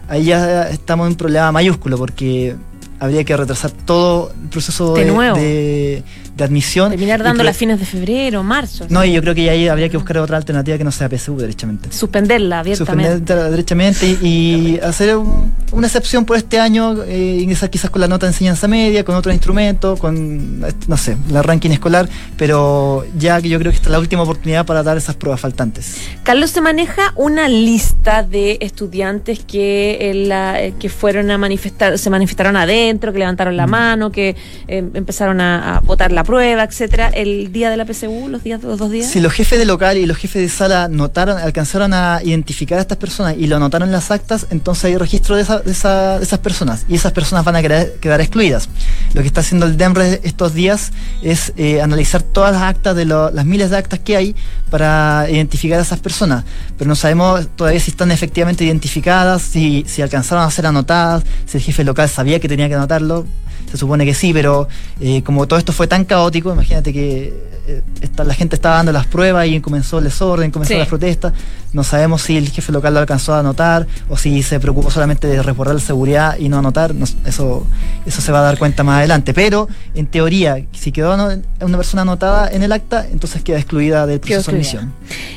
ahí 0.10 0.26
ya 0.26 0.64
estamos 0.70 1.06
en 1.06 1.12
un 1.14 1.18
problema 1.18 1.52
mayúsculo 1.54 1.98
porque 1.98 2.58
habría 3.00 3.24
que 3.24 3.36
retrasar 3.38 3.72
todo 3.72 4.32
el 4.44 4.50
proceso 4.50 4.94
De 4.94 5.06
de, 5.06 6.04
de- 6.36 6.44
admisión. 6.44 6.92
Terminar 6.92 7.26
a 7.28 7.34
pre- 7.34 7.54
fines 7.54 7.80
de 7.82 7.86
febrero, 7.86 8.44
marzo. 8.44 8.86
No, 8.90 9.04
y 9.04 9.12
yo 9.12 9.22
creo 9.22 9.36
que 9.36 9.44
ya 9.44 9.52
ahí 9.52 9.68
habría 9.68 9.90
que 9.90 9.98
buscar 9.98 10.18
otra 10.20 10.38
alternativa 10.38 10.78
que 10.78 10.86
no 10.86 10.92
sea 10.92 11.10
PSU 11.10 11.36
derechamente. 11.38 11.92
Suspenderla 11.92 12.60
abiertamente. 12.60 13.12
Suspender 13.18 13.52
derechamente 13.52 14.06
y, 14.22 14.28
y 14.76 14.80
hacer 14.82 15.18
un- 15.18 15.54
una 15.74 15.88
excepción 15.88 16.24
por 16.24 16.38
este 16.38 16.58
año, 16.60 17.04
eh, 17.04 17.40
ingresar 17.42 17.70
quizás 17.70 17.90
con 17.92 18.00
la 18.00 18.08
nota 18.08 18.26
de 18.26 18.32
enseñanza 18.32 18.68
media, 18.70 19.04
con 19.04 19.16
otro 19.16 19.34
instrumento, 19.34 19.98
con, 19.98 20.64
eh, 20.66 20.72
no 20.88 20.96
sé, 20.96 21.18
la 21.30 21.42
ranking 21.42 21.72
escolar, 21.72 22.08
pero 22.38 23.06
ya 23.18 23.42
que 23.42 23.50
yo 23.50 23.60
creo 23.60 23.72
que 23.72 23.76
esta 23.76 23.88
es 23.90 23.92
la 23.92 24.00
última 24.00 24.22
oportunidad 24.24 24.66
para 24.66 24.82
dar 24.82 24.96
esas 24.98 25.16
pruebas 25.16 25.42
faltantes. 25.42 25.98
Carlos, 26.24 26.52
se 26.52 26.62
maneja 26.62 27.12
una 27.18 27.50
lista 27.50 28.24
de 28.24 28.58
estudiantes 28.62 29.40
que, 29.40 30.10
en 30.10 30.30
la- 30.30 30.62
eh, 30.64 30.74
que 30.80 30.88
fueron 30.88 31.30
a 31.32 31.38
manifestar, 31.38 31.98
se 32.00 32.10
manifestaron 32.10 32.56
que 32.98 33.20
levantaron 33.20 33.54
Mm. 33.54 33.58
la 33.58 33.68
mano, 33.68 34.12
que 34.12 34.36
eh, 34.68 34.84
empezaron 34.94 35.42
a, 35.42 35.78
a 35.78 35.80
votar 35.82 36.12
la 36.12 36.24
prueba, 36.24 36.64
etcétera, 36.64 37.10
el 37.10 37.52
día 37.52 37.70
de 37.70 37.78
la 37.78 37.86
PSU, 37.86 38.28
los 38.30 38.44
días, 38.44 38.64
los 38.64 38.78
dos 38.80 38.90
días. 38.92 39.08
Si 39.08 39.20
los 39.20 39.32
jefes 39.34 39.60
de 39.60 39.66
local 39.66 39.98
y 39.98 40.06
los 40.06 40.18
jefes 40.18 40.42
de 40.42 40.50
sala 40.50 40.88
notaron, 40.88 41.38
alcanzaron 41.38 41.94
a 41.94 42.22
identificar 42.24 42.78
a 42.80 42.82
estas 42.82 42.98
personas 42.98 43.36
y 43.38 43.48
lo 43.48 43.58
anotaron 43.58 43.90
en 43.90 43.94
las 43.94 44.10
actas, 44.12 44.48
entonces 44.50 44.86
hay 44.86 44.98
registro 44.98 45.36
de, 45.36 45.42
esa- 45.44 45.60
de 45.60 45.72
esa- 45.72 46.18
de 46.20 46.24
esas 46.24 46.40
personas 46.40 46.86
y 46.90 46.96
esas 46.96 47.12
personas 47.12 47.44
van 47.46 47.56
a 47.58 47.62
quedar, 47.62 47.88
quedar 48.02 48.22
excluidas. 48.22 48.70
Lo 49.14 49.22
que 49.22 49.28
está 49.28 49.42
haciendo 49.42 49.66
el 49.66 49.78
DEMRE 49.78 50.22
estos 50.24 50.54
días 50.54 50.92
es 51.22 51.54
eh, 51.58 51.82
analizar 51.82 52.22
todas 52.24 52.54
las 52.54 52.62
actas 52.64 52.96
de 52.96 53.06
lo- 53.06 53.32
las 53.32 53.46
miles 53.46 53.70
de 53.70 53.78
actas 53.78 54.00
que 54.00 54.16
hay 54.16 54.36
para 54.70 55.28
identificar 55.30 55.80
a 55.80 55.82
esas 55.82 56.00
personas, 56.00 56.44
pero 56.78 56.88
no 56.88 56.96
sabemos 56.96 57.48
todavía 57.56 57.80
si 57.80 57.92
están 57.92 58.12
efectivamente 58.12 58.64
identificadas, 58.64 59.42
si, 59.42 59.84
si 59.88 60.02
alcanzaron 60.02 60.44
a 60.44 60.52
ser 60.52 60.66
anotadas, 60.66 61.24
si 61.46 61.58
el 61.58 61.64
jefe 61.64 61.84
local 61.84 62.08
sabía 62.10 62.40
que 62.40 62.48
tenía 62.48 62.70
que 62.70 62.76
anotarlo. 62.80 63.26
Se 63.70 63.78
supone 63.78 64.04
que 64.04 64.16
sí, 64.16 64.34
pero 64.34 64.68
eh, 65.00 65.22
como 65.22 65.48
todo 65.48 65.60
esto 65.60 65.72
fue 65.72 65.86
tan 65.88 66.04
caótico, 66.06 66.52
imagínate 66.52 66.92
que 66.92 67.50
eh, 67.68 67.84
esta- 68.02 68.24
la 68.24 68.34
gente 68.34 68.56
estaba 68.56 68.78
dando 68.78 68.92
las 68.92 69.06
pruebas 69.06 69.46
y 69.48 69.60
comenzó 69.62 70.00
el 70.00 70.06
desorden, 70.06 70.50
comenzó 70.50 70.74
Sí. 70.74 70.80
las 70.80 70.88
protestas. 70.88 71.34
No 71.72 71.84
sabemos 71.84 72.24
si 72.24 72.36
el 72.36 72.50
jefe 72.50 72.72
local 72.72 72.96
lo 72.96 73.00
alcanzó 73.00 73.36
a 73.36 73.40
anotar 73.42 73.86
o 74.10 74.18
si 74.18 74.42
se 74.42 74.60
preocupó 74.60 74.90
solamente 74.90 75.28
de 75.28 75.44
resguardar 75.44 75.76
la 75.76 75.82
seguridad 75.82 76.36
y 76.40 76.50
no 76.50 76.58
anotar. 76.58 76.96
No 76.96 77.06
eso, 77.28 77.68
eso 78.08 78.22
se 78.22 78.32
va 78.32 78.40
a 78.40 78.42
dar 78.42 78.58
cuenta 78.58 78.84
más 78.84 78.98
adelante. 79.00 79.36
Pero 79.36 79.68
en 79.94 80.08
teoría, 80.08 80.66
si 80.72 80.92
quedó 80.92 81.14
una 81.62 81.78
persona 81.78 82.02
anotada 82.02 82.50
en 82.52 82.64
el 82.64 82.72
acta, 82.72 83.06
entonces 83.12 83.44
queda 83.44 83.60
excluida 83.60 84.08
del 84.08 84.20
proceso 84.20 84.50
de 84.50 84.58
admisión. 84.58 84.94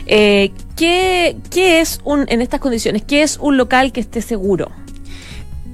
Eh, 0.06 0.52
¿qué, 0.74 1.36
qué 1.50 1.82
es 1.82 2.00
un, 2.04 2.24
en 2.28 2.40
estas 2.40 2.60
condiciones, 2.60 3.02
qué 3.06 3.22
es 3.22 3.36
un 3.42 3.58
local 3.58 3.92
que 3.92 4.00
esté 4.00 4.22
seguro? 4.22 4.70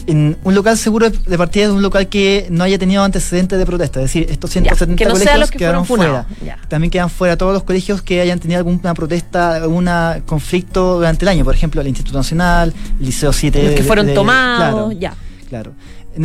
En 0.09 0.37
un 0.43 0.55
local 0.55 0.77
seguro 0.79 1.11
de 1.11 1.39
partida 1.39 1.67
es 1.67 1.71
un 1.71 1.83
local 1.83 2.09
que 2.09 2.47
no 2.51 2.65
haya 2.65 2.79
tenido 2.79 3.03
antecedentes 3.05 3.59
de 3.59 3.67
protesta, 3.67 4.01
es 4.01 4.07
decir, 4.07 4.27
estos 4.31 4.51
Ya, 4.55 4.63
170 4.75 4.97
que 4.97 5.05
no 5.05 5.11
colegios 5.13 5.39
los 5.41 5.51
que 5.51 5.59
quedaron 5.59 5.85
fueron 5.85 6.25
fuera. 6.25 6.27
Ya. 6.45 6.59
También 6.69 6.91
quedan 6.91 7.11
fuera 7.11 7.37
todos 7.37 7.53
los 7.53 7.63
colegios 7.63 8.01
que 8.01 8.21
hayan 8.23 8.39
tenido 8.41 8.59
alguna 8.59 8.95
protesta, 8.95 9.57
algún 9.57 9.89
conflicto 10.25 10.97
durante 10.97 11.25
el 11.25 11.29
año, 11.29 11.45
por 11.45 11.55
ejemplo, 11.55 11.81
el 11.83 11.89
Instituto 11.89 12.17
Nacional, 12.17 12.73
el 12.99 13.05
Liceo 13.07 13.33
7 13.33 13.63
Los 13.63 13.73
que 13.75 13.83
de- 13.83 13.87
fueron 13.87 14.07
de- 14.07 14.15
tomados, 14.15 14.73
claro, 14.73 14.93
ya. 14.93 15.15
Claro. 15.49 15.73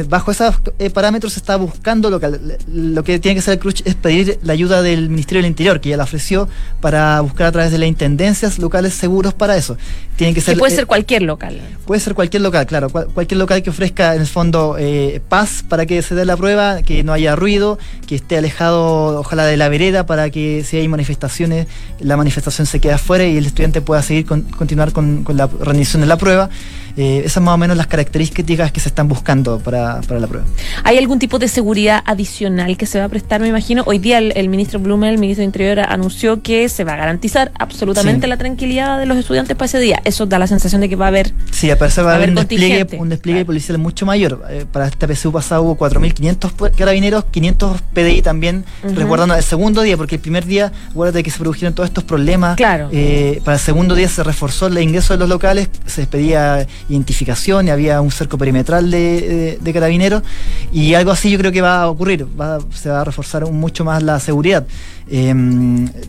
Bajo 0.09 0.31
esos 0.31 0.55
eh, 0.79 0.89
parámetros 0.89 1.33
se 1.33 1.39
está 1.39 1.55
buscando 1.55 2.09
local. 2.09 2.57
Lo 2.71 3.03
que 3.03 3.19
tiene 3.19 3.35
que 3.35 3.39
hacer 3.39 3.53
el 3.53 3.59
CRUCH 3.59 3.81
es 3.85 3.95
pedir 3.95 4.39
la 4.43 4.53
ayuda 4.53 4.81
del 4.81 5.09
Ministerio 5.09 5.41
del 5.41 5.49
Interior, 5.49 5.79
que 5.81 5.89
ya 5.89 5.97
la 5.97 6.03
ofreció, 6.03 6.47
para 6.81 7.21
buscar 7.21 7.47
a 7.47 7.51
través 7.51 7.71
de 7.71 7.77
las 7.77 7.87
intendencias 7.87 8.57
locales 8.59 8.93
seguros 8.93 9.33
para 9.33 9.55
eso. 9.55 9.77
Tienen 10.15 10.33
que 10.35 10.41
ser, 10.41 10.55
Que 10.55 10.59
puede 10.59 10.73
eh, 10.73 10.75
ser 10.75 10.85
cualquier 10.87 11.21
local. 11.23 11.59
Puede 11.85 11.99
ser 12.01 12.13
cualquier 12.15 12.41
local, 12.41 12.65
claro. 12.65 12.89
cual- 12.89 13.07
cualquier 13.13 13.37
local 13.39 13.61
que 13.63 13.69
ofrezca 13.69 14.15
en 14.15 14.21
el 14.21 14.27
fondo 14.27 14.75
eh, 14.79 15.21
paz 15.29 15.63
para 15.67 15.85
que 15.85 16.01
se 16.01 16.15
dé 16.15 16.25
la 16.25 16.37
prueba, 16.37 16.81
que 16.81 17.03
no 17.03 17.13
haya 17.13 17.35
ruido, 17.35 17.77
que 18.07 18.15
esté 18.15 18.37
alejado, 18.37 19.19
ojalá, 19.19 19.45
de 19.45 19.57
la 19.57 19.69
vereda 19.69 20.05
para 20.05 20.29
que 20.29 20.63
si 20.65 20.77
hay 20.77 20.87
manifestaciones, 20.87 21.67
la 21.99 22.17
manifestación 22.17 22.67
se 22.67 22.79
quede 22.79 22.93
afuera 22.93 23.25
y 23.25 23.37
el 23.37 23.45
estudiante 23.45 23.81
pueda 23.81 24.01
seguir 24.01 24.25
con- 24.25 24.41
continuar 24.43 24.91
con, 24.91 25.23
con 25.23 25.37
la 25.37 25.47
rendición 25.47 26.01
de 26.01 26.07
la 26.07 26.17
prueba. 26.17 26.49
Eh, 26.95 27.23
esas 27.25 27.41
más 27.41 27.55
o 27.55 27.57
menos 27.57 27.75
las 27.75 27.87
características 27.87 28.71
que 28.71 28.79
se 28.79 28.89
están 28.89 29.07
buscando 29.07 29.59
para, 29.59 30.01
para 30.01 30.19
la 30.19 30.27
prueba. 30.27 30.45
¿Hay 30.83 30.97
algún 30.97 31.17
tipo 31.19 31.39
de 31.39 31.47
seguridad 31.47 32.03
adicional 32.05 32.77
que 32.77 32.85
se 32.85 32.99
va 32.99 33.05
a 33.05 33.09
prestar, 33.09 33.41
me 33.41 33.47
imagino? 33.47 33.83
Hoy 33.87 33.97
día 33.99 34.19
el, 34.19 34.31
el 34.35 34.47
ministro 34.49 34.79
Blumen, 34.79 35.09
el 35.09 35.17
ministro 35.17 35.41
de 35.41 35.45
Interior, 35.45 35.79
anunció 35.79 36.41
que 36.43 36.69
se 36.69 36.83
va 36.83 36.93
a 36.93 36.97
garantizar 36.97 37.51
absolutamente 37.57 38.25
Sí. 38.25 38.29
la 38.29 38.37
tranquilidad 38.37 38.99
de 38.99 39.05
los 39.07 39.17
estudiantes 39.17 39.55
para 39.57 39.65
ese 39.65 39.79
día. 39.79 40.01
Eso 40.05 40.25
da 40.27 40.37
la 40.37 40.45
sensación 40.47 40.81
de 40.81 40.89
que 40.89 40.95
va 40.95 41.05
a 41.05 41.07
haber... 41.07 41.33
Sí, 41.51 41.71
a 41.71 41.77
pesar 41.79 42.05
va 42.05 42.11
a 42.13 42.15
haber 42.15 42.29
un 42.29 42.35
despliegue, 42.35 42.97
un 42.97 43.09
despliegue 43.09 43.39
Claro. 43.39 43.45
policial 43.47 43.77
mucho 43.79 44.05
mayor. 44.05 44.43
Eh, 44.49 44.65
para 44.71 44.87
este 44.87 45.07
PSU 45.07 45.31
pasado 45.31 45.63
hubo 45.63 45.75
4.500 45.77 46.51
pu- 46.55 46.71
carabineros, 46.75 47.25
500 47.25 47.81
PDI 47.93 48.21
también, 48.21 48.65
Ujú. 48.83 48.95
resguardando 48.95 49.35
el 49.35 49.43
segundo 49.43 49.81
día, 49.81 49.97
porque 49.97 50.15
el 50.15 50.21
primer 50.21 50.45
día, 50.45 50.71
acuérdate 50.91 51.23
que 51.23 51.31
se 51.31 51.39
produjeron 51.39 51.73
todos 51.73 51.89
estos 51.89 52.03
problemas. 52.03 52.55
Claro. 52.55 52.89
Eh, 52.91 53.41
para 53.43 53.55
el 53.57 53.61
segundo 53.63 53.95
día 53.95 54.07
se 54.07 54.23
reforzó 54.23 54.67
el 54.67 54.77
ingreso 54.77 55.13
de 55.13 55.19
los 55.19 55.29
locales, 55.29 55.69
se 55.87 56.05
pedía 56.05 56.67
identificación 56.89 57.69
había 57.69 58.01
un 58.01 58.11
cerco 58.11 58.37
perimetral 58.37 58.91
de, 58.91 59.59
carabineros. 59.73 60.23
Y 60.71 60.93
algo 60.93 61.11
así 61.11 61.31
yo 61.31 61.37
creo 61.37 61.51
que 61.51 61.61
va 61.61 61.81
a 61.83 61.89
ocurrir, 61.89 62.25
va- 62.39 62.59
se 62.73 62.89
va 62.89 63.01
a 63.01 63.03
reforzar 63.03 63.45
mucho 63.45 63.83
más 63.85 64.03
la 64.03 64.19
seguridad. 64.19 64.65
Eh, 65.09 65.33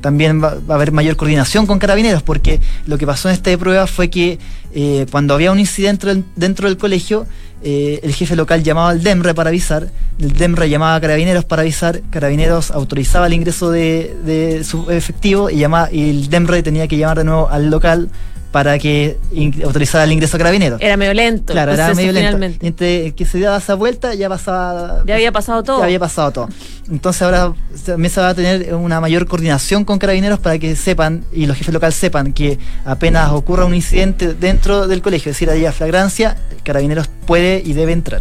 también 0.00 0.42
va, 0.42 0.56
a 0.68 0.74
haber 0.74 0.92
mayor 0.92 1.16
coordinación 1.16 1.66
con 1.66 1.78
carabineros, 1.78 2.22
porque 2.22 2.60
lo 2.86 2.96
que 2.98 3.06
pasó 3.06 3.28
en 3.28 3.34
esta 3.34 3.56
prueba 3.58 3.86
fue 3.86 4.08
que 4.08 4.38
eh, 4.72 5.06
cuando 5.10 5.34
había 5.34 5.52
un 5.52 5.58
incidente 5.58 6.22
dentro, 6.36 6.68
del 6.68 6.76
colegio, 6.78 7.26
eh, 7.62 8.00
el 8.02 8.12
jefe 8.12 8.36
local 8.36 8.62
llamaba 8.62 8.90
al 8.90 9.02
DEMRE 9.02 9.34
para 9.34 9.48
avisar, 9.50 9.90
el 10.18 10.32
DEMRE 10.32 10.68
llamaba 10.68 10.96
a 10.96 11.00
carabineros 11.00 11.44
para 11.44 11.62
avisar, 11.62 12.02
carabineros 12.10 12.70
autorizaba 12.70 13.26
el 13.26 13.32
ingreso 13.32 13.70
de, 13.70 14.14
de 14.24 14.64
su 14.64 14.90
efectivo 14.90 15.48
y, 15.50 15.56
llama, 15.58 15.88
y 15.90 16.10
el 16.10 16.28
DEMRE 16.28 16.62
tenía 16.62 16.86
que 16.88 16.96
llamar 16.98 17.18
de 17.18 17.24
nuevo 17.24 17.48
al 17.48 17.70
local 17.70 18.10
para 18.54 18.78
que 18.78 19.18
autorizara 19.64 20.04
el 20.04 20.12
ingreso 20.12 20.36
a 20.36 20.38
carabineros. 20.38 20.80
Era 20.80 20.96
medio 20.96 21.12
lento. 21.12 21.52
Claro, 21.52 21.72
era 21.72 21.92
medio 21.92 22.12
lento. 22.12 22.28
finalmente. 22.28 22.64
Entre 22.64 23.10
que 23.10 23.24
se 23.24 23.40
daba 23.40 23.56
esa 23.56 23.74
vuelta 23.74 24.14
ya 24.14 24.28
pasaba. 24.28 25.02
Ya 25.06 25.16
había 25.16 25.32
pasado 25.32 25.64
todo. 25.64 25.80
Ya 25.80 25.86
había 25.86 25.98
pasado 25.98 26.30
todo. 26.30 26.48
Entonces 26.88 27.20
ahora 27.22 27.52
también 27.84 28.12
se 28.12 28.20
va 28.20 28.28
a 28.28 28.34
tener 28.36 28.72
una 28.76 29.00
mayor 29.00 29.26
coordinación 29.26 29.84
con 29.84 29.98
carabineros 29.98 30.38
para 30.38 30.56
que 30.60 30.76
sepan 30.76 31.24
y 31.32 31.46
los 31.46 31.56
jefes 31.56 31.74
locales 31.74 31.96
sepan 31.96 32.32
que 32.32 32.60
apenas 32.84 33.32
ocurra 33.32 33.64
un 33.64 33.74
incidente 33.74 34.34
dentro 34.34 34.86
del 34.86 35.02
colegio, 35.02 35.32
es 35.32 35.36
decir, 35.36 35.50
haya 35.50 35.72
flagrancia, 35.72 36.36
carabineros 36.62 37.08
puede 37.26 37.60
y 37.64 37.72
debe 37.72 37.90
entrar. 37.90 38.20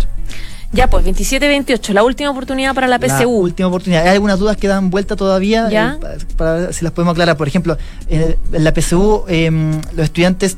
Ya, 0.74 0.90
pues 0.90 1.06
27-28, 1.06 1.94
la 1.94 2.04
última 2.04 2.32
oportunidad 2.32 2.74
para 2.74 2.88
la 2.88 2.98
La 2.98 3.08
PSU. 3.20 3.30
última 3.30 3.68
oportunidad. 3.68 4.04
Hay 4.04 4.10
algunas 4.10 4.40
dudas 4.40 4.58
que 4.58 4.68
dan 4.68 4.90
vuelta 4.90 5.16
todavía 5.16 5.70
¿Ya? 5.70 5.98
eh, 5.98 6.00
pa- 6.02 6.36
para, 6.36 6.54
ver 6.54 6.74
si 6.74 6.84
las 6.84 6.92
podemos 6.94 7.12
aclarar. 7.14 7.38
Por 7.38 7.48
ejemplo, 7.48 7.78
en, 8.10 8.36
la 8.52 8.72
PSU 8.74 9.24
em, 9.28 9.80
los 9.96 10.06
estudiantes 10.06 10.58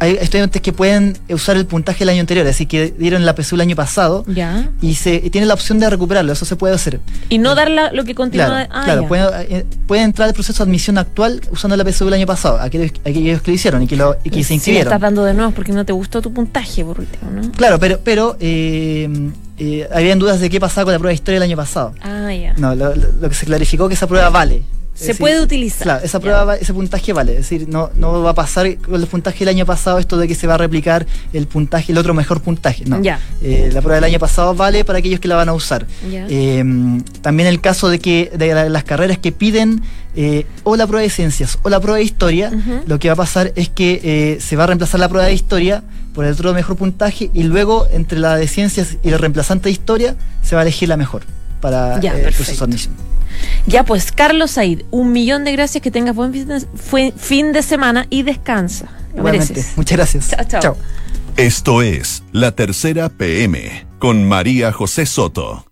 hay 0.00 0.16
estudiantes 0.20 0.62
que 0.62 0.72
pueden 0.72 1.16
usar 1.28 1.56
el 1.56 1.66
puntaje 1.66 2.00
del 2.00 2.10
año 2.10 2.20
anterior, 2.20 2.46
así 2.46 2.66
que 2.66 2.94
dieron 2.98 3.24
la 3.26 3.34
PSU 3.34 3.56
el 3.56 3.62
año 3.62 3.76
pasado 3.76 4.24
Ya. 4.28 4.70
y 4.80 4.94
se 4.94 5.16
y 5.16 5.30
tienen 5.30 5.48
la 5.48 5.54
opción 5.54 5.78
de 5.80 5.90
recuperarlo, 5.90 6.32
eso 6.32 6.44
se 6.44 6.56
puede 6.56 6.74
hacer. 6.74 7.00
Y 7.28 7.38
no 7.38 7.54
dar 7.54 7.70
la- 7.70 7.92
lo 7.92 8.04
que 8.04 8.14
continúa. 8.14 8.46
Claro, 8.46 8.68
ah, 8.72 8.82
claro 8.84 9.08
pueden, 9.08 9.26
eh, 9.50 9.66
pueden 9.86 10.04
entrar 10.04 10.28
al 10.28 10.34
proceso 10.34 10.64
de 10.64 10.68
admisión 10.70 10.98
actual 10.98 11.40
usando 11.50 11.76
la 11.76 11.84
PSU 11.84 12.04
del 12.04 12.14
año 12.14 12.26
pasado, 12.26 12.60
aquellos, 12.60 12.92
aquellos 13.00 13.42
que 13.42 13.50
lo 13.50 13.54
hicieron 13.54 13.82
y 13.82 13.86
que, 13.86 13.96
lo, 13.96 14.16
y 14.24 14.30
que 14.30 14.42
se 14.42 14.48
Si 14.48 14.54
inscribieron. 14.54 14.88
estás 14.92 15.00
dando 15.00 15.24
de 15.24 15.34
nuevo 15.34 15.50
porque 15.52 15.72
no 15.72 15.84
te 15.84 15.92
gustó 15.92 16.22
tu 16.22 16.32
puntaje, 16.32 16.84
por 16.84 17.00
último, 17.00 17.30
¿no? 17.30 17.50
Claro, 17.52 17.78
pero, 17.78 17.98
pero 18.04 18.36
eh, 18.40 19.08
eh, 19.58 19.88
habían 19.92 20.18
dudas 20.18 20.38
de 20.40 20.48
qué 20.50 20.60
pasaba 20.60 20.84
con 20.84 20.92
la 20.92 20.98
prueba 20.98 21.10
de 21.10 21.14
historia 21.14 21.40
del 21.40 21.48
año 21.48 21.56
pasado. 21.56 21.92
Ah, 22.02 22.32
ya. 22.32 22.54
No, 22.56 22.74
lo, 22.74 22.94
lo- 22.94 23.12
lo 23.20 23.28
que 23.28 23.34
se 23.34 23.46
clarificó 23.46 23.88
que 23.88 23.94
esa 23.94 24.06
prueba 24.06 24.30
vale. 24.30 24.62
Se 24.98 25.06
decir, 25.08 25.20
puede 25.20 25.40
utilizar. 25.40 25.82
Claro, 25.84 26.04
esa 26.04 26.18
prueba, 26.20 26.44
va- 26.44 26.56
ese 26.56 26.74
puntaje 26.74 27.12
vale. 27.12 27.32
Es 27.32 27.38
decir, 27.48 27.68
no, 27.68 27.90
no 27.94 28.20
va 28.22 28.30
a 28.30 28.34
pasar 28.34 28.76
con 28.78 29.00
el 29.00 29.06
puntaje 29.06 29.40
del 29.40 29.48
año 29.48 29.64
pasado 29.64 29.98
esto 29.98 30.16
de 30.16 30.26
que 30.26 30.34
se 30.34 30.46
va 30.46 30.54
a 30.54 30.58
replicar 30.58 31.06
el 31.32 31.46
puntaje, 31.46 31.92
el 31.92 31.98
otro 31.98 32.14
mejor 32.14 32.40
puntaje. 32.40 32.84
No. 32.84 33.00
Ya. 33.00 33.20
Eh, 33.42 33.70
la 33.72 33.80
prueba 33.80 33.96
del 33.96 34.04
año 34.04 34.18
pasado 34.18 34.54
vale 34.54 34.84
para 34.84 34.98
aquellos 34.98 35.20
que 35.20 35.28
la 35.28 35.36
van 35.36 35.48
a 35.48 35.52
usar. 35.52 35.86
Ya. 36.10 36.26
Eh, 36.28 36.64
también 37.22 37.48
el 37.48 37.60
caso 37.60 37.88
de 37.88 37.98
que 38.00 38.30
de 38.36 38.54
la- 38.54 38.68
las 38.68 38.84
carreras 38.84 39.18
que 39.18 39.30
piden 39.32 39.82
eh, 40.16 40.46
o 40.64 40.74
la 40.74 40.86
prueba 40.86 41.02
de 41.02 41.10
ciencias 41.10 41.58
o 41.62 41.68
la 41.68 41.78
prueba 41.78 41.98
de 41.98 42.02
historia, 42.04 42.50
lo 42.86 42.98
que 42.98 43.08
va 43.08 43.12
a 43.12 43.16
pasar 43.16 43.52
es 43.54 43.68
que 43.68 44.00
eh, 44.02 44.38
se 44.40 44.56
va 44.56 44.64
a 44.64 44.66
reemplazar 44.66 44.98
la 44.98 45.08
prueba 45.08 45.26
de 45.26 45.32
historia 45.34 45.84
por 46.12 46.24
el 46.24 46.32
otro 46.32 46.52
mejor 46.54 46.76
puntaje 46.76 47.30
y 47.32 47.44
luego 47.44 47.86
entre 47.92 48.18
la 48.18 48.34
de 48.36 48.48
ciencias 48.48 48.96
y 49.04 49.10
el 49.10 49.18
reemplazante 49.20 49.64
de 49.68 49.70
historia 49.72 50.16
se 50.42 50.56
va 50.56 50.62
a 50.62 50.64
elegir 50.64 50.88
la 50.88 50.96
mejor 50.96 51.22
para 51.60 52.00
Ya, 52.00 52.12
eh, 52.12 52.16
el 52.16 52.22
perfecto. 52.24 52.36
proceso 52.44 52.66
de 52.66 52.70
admisión. 52.72 52.94
Ya, 53.66 53.84
pues, 53.84 54.10
Carlos 54.12 54.50
Said, 54.52 54.82
un 54.90 55.12
millón 55.12 55.44
de 55.44 55.52
gracias, 55.52 55.82
que 55.82 55.90
tengas 55.90 56.14
buen 56.14 56.32
fin 56.32 56.48
de, 56.48 56.60
fue- 56.74 57.12
fin 57.16 57.52
de 57.52 57.62
semana 57.62 58.06
y 58.10 58.22
descansa. 58.22 58.86
Muchas 59.76 59.96
gracias. 59.96 60.28
Chao, 60.30 60.44
chao. 60.48 60.60
Chao. 60.60 60.76
Esto 61.36 61.82
es 61.82 62.22
La 62.32 62.52
Tercera 62.52 63.08
PM 63.10 63.86
con 63.98 64.26
María 64.26 64.72
José 64.72 65.06
Soto. 65.06 65.64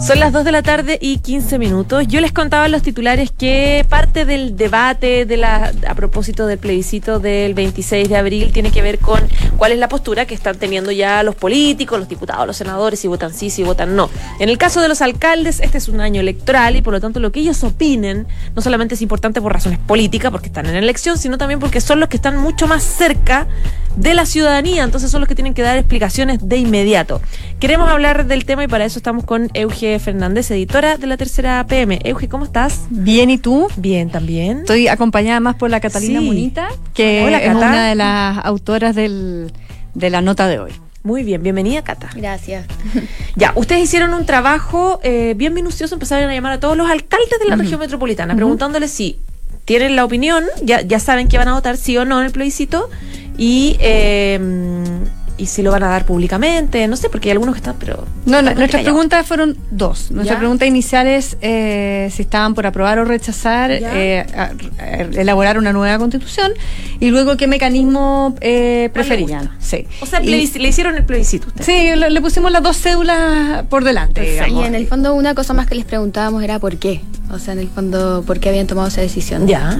Son 0.00 0.20
las 0.20 0.32
2 0.32 0.44
de 0.44 0.52
la 0.52 0.62
tarde 0.62 0.96
y 1.00 1.18
15 1.18 1.58
minutos. 1.58 2.06
Yo 2.06 2.20
les 2.20 2.30
contaba 2.30 2.66
en 2.66 2.72
los 2.72 2.82
titulares 2.82 3.32
que 3.32 3.84
parte 3.88 4.24
del 4.24 4.56
debate 4.56 5.26
de 5.26 5.36
la, 5.36 5.72
a 5.86 5.94
propósito 5.96 6.46
del 6.46 6.58
plebiscito 6.58 7.18
del 7.18 7.52
26 7.52 8.08
de 8.08 8.16
abril 8.16 8.52
tiene 8.52 8.70
que 8.70 8.80
ver 8.80 9.00
con 9.00 9.20
cuál 9.56 9.72
es 9.72 9.78
la 9.78 9.88
postura 9.88 10.24
que 10.24 10.36
están 10.36 10.56
teniendo 10.56 10.92
ya 10.92 11.24
los 11.24 11.34
políticos, 11.34 11.98
los 11.98 12.08
diputados, 12.08 12.46
los 12.46 12.56
senadores, 12.56 13.00
si 13.00 13.08
votan 13.08 13.34
sí, 13.34 13.50
si 13.50 13.64
votan 13.64 13.96
no. 13.96 14.08
En 14.38 14.48
el 14.48 14.56
caso 14.56 14.80
de 14.80 14.88
los 14.88 15.02
alcaldes, 15.02 15.58
este 15.58 15.78
es 15.78 15.88
un 15.88 16.00
año 16.00 16.20
electoral 16.20 16.76
y 16.76 16.82
por 16.82 16.92
lo 16.92 17.00
tanto 17.00 17.18
lo 17.18 17.32
que 17.32 17.40
ellos 17.40 17.64
opinen 17.64 18.28
no 18.54 18.62
solamente 18.62 18.94
es 18.94 19.02
importante 19.02 19.42
por 19.42 19.52
razones 19.52 19.80
políticas, 19.80 20.30
porque 20.30 20.46
están 20.46 20.66
en 20.66 20.76
elección, 20.76 21.18
sino 21.18 21.38
también 21.38 21.58
porque 21.58 21.80
son 21.80 21.98
los 21.98 22.08
que 22.08 22.16
están 22.16 22.36
mucho 22.36 22.68
más 22.68 22.84
cerca 22.84 23.48
de 23.96 24.14
la 24.14 24.26
ciudadanía, 24.26 24.84
entonces 24.84 25.10
son 25.10 25.20
los 25.20 25.28
que 25.28 25.34
tienen 25.34 25.54
que 25.54 25.62
dar 25.62 25.76
explicaciones 25.76 26.48
de 26.48 26.56
inmediato. 26.56 27.20
Queremos 27.58 27.88
hablar 27.88 28.26
del 28.26 28.44
tema 28.44 28.64
y 28.64 28.68
para 28.68 28.84
eso 28.84 28.98
estamos 28.98 29.24
con 29.24 29.50
Euge 29.54 29.98
Fernández, 29.98 30.50
editora 30.50 30.96
de 30.98 31.06
la 31.06 31.16
tercera 31.16 31.64
PM. 31.66 31.98
Euge, 32.04 32.28
¿cómo 32.28 32.44
estás? 32.44 32.82
Bien, 32.90 33.30
¿y 33.30 33.38
tú? 33.38 33.68
Bien, 33.76 34.10
también. 34.10 34.58
Estoy 34.58 34.88
acompañada 34.88 35.40
más 35.40 35.56
por 35.56 35.70
la 35.70 35.80
Catalina 35.80 36.20
Sí. 36.20 36.26
Munita, 36.26 36.68
que 36.94 37.24
Hola, 37.26 37.38
es 37.38 37.46
Cata. 37.52 37.58
una 37.58 37.88
de 37.88 37.94
las 37.94 38.44
autoras 38.44 38.94
del, 38.94 39.52
de 39.94 40.10
la 40.10 40.20
nota 40.22 40.46
de 40.46 40.58
hoy. 40.60 40.72
Muy 41.02 41.22
bien, 41.22 41.42
bienvenida, 41.42 41.82
Cata. 41.82 42.10
Gracias. 42.14 42.66
Ya, 43.36 43.52
ustedes 43.54 43.84
hicieron 43.84 44.14
un 44.14 44.26
trabajo 44.26 44.98
eh, 45.04 45.34
bien 45.36 45.54
minucioso, 45.54 45.94
empezaron 45.94 46.28
a 46.28 46.34
llamar 46.34 46.52
a 46.52 46.60
todos 46.60 46.76
los 46.76 46.90
alcaldes 46.90 47.38
de 47.40 47.46
la 47.48 47.54
región 47.54 47.78
metropolitana, 47.78 48.34
preguntándoles 48.34 48.90
si 48.90 49.20
tienen 49.64 49.94
la 49.94 50.04
opinión, 50.04 50.44
ya, 50.62 50.80
ya 50.80 50.98
saben 50.98 51.28
que 51.28 51.38
van 51.38 51.46
a 51.46 51.54
votar 51.54 51.76
sí 51.76 51.96
o 51.98 52.04
no 52.04 52.18
en 52.18 52.26
el 52.26 52.32
plebiscito, 52.32 52.90
y, 53.38 53.76
eh, 53.80 54.38
y 55.38 55.46
si 55.46 55.62
lo 55.62 55.70
van 55.70 55.84
a 55.84 55.88
dar 55.88 56.04
públicamente, 56.04 56.88
no 56.88 56.96
sé, 56.96 57.08
porque 57.10 57.28
hay 57.28 57.32
algunos 57.34 57.54
que 57.54 57.58
están, 57.60 57.76
pero... 57.78 58.04
No, 58.26 58.42
nuestras 58.42 58.82
preguntas 58.82 59.24
fueron 59.24 59.56
dos. 59.70 60.10
Nuestra 60.10 60.34
Ya. 60.34 60.38
pregunta 60.40 60.66
inicial 60.66 61.06
es 61.06 61.36
eh, 61.42 62.10
si 62.12 62.22
estaban 62.22 62.54
por 62.56 62.66
aprobar 62.66 62.98
o 62.98 63.04
rechazar 63.04 63.70
eh, 63.70 64.26
a- 64.36 64.50
a- 64.82 65.00
elaborar 65.20 65.56
una 65.56 65.72
nueva 65.72 65.96
constitución 65.96 66.50
y 66.98 67.10
luego 67.10 67.36
qué 67.36 67.46
mecanismo 67.46 68.34
eh, 68.40 68.90
¿Cuál 68.92 69.04
le 69.08 69.14
preferían. 69.14 69.50
Sí. 69.60 69.86
O 70.00 70.06
sea, 70.06 70.20
Y- 70.20 70.26
le 70.26 70.68
hicieron 70.68 70.96
el 70.96 71.04
plebiscito 71.04 71.46
ustedes. 71.46 71.66
Sí, 71.66 71.94
le, 71.96 72.10
le 72.10 72.20
pusimos 72.20 72.50
las 72.50 72.64
dos 72.64 72.76
cédulas 72.76 73.62
por 73.68 73.84
delante. 73.84 74.22
Digamos. 74.22 74.64
Y 74.64 74.66
en 74.66 74.74
el 74.74 74.88
fondo 74.88 75.14
una 75.14 75.36
cosa 75.36 75.54
más 75.54 75.68
que 75.68 75.76
les 75.76 75.84
preguntábamos 75.84 76.42
era 76.42 76.58
por 76.58 76.78
qué. 76.78 77.00
O 77.30 77.38
sea, 77.38 77.52
en 77.54 77.60
el 77.60 77.68
fondo, 77.68 78.24
¿por 78.26 78.40
qué 78.40 78.48
habían 78.48 78.66
tomado 78.66 78.88
esa 78.88 79.02
decisión? 79.02 79.46
Ya. 79.46 79.78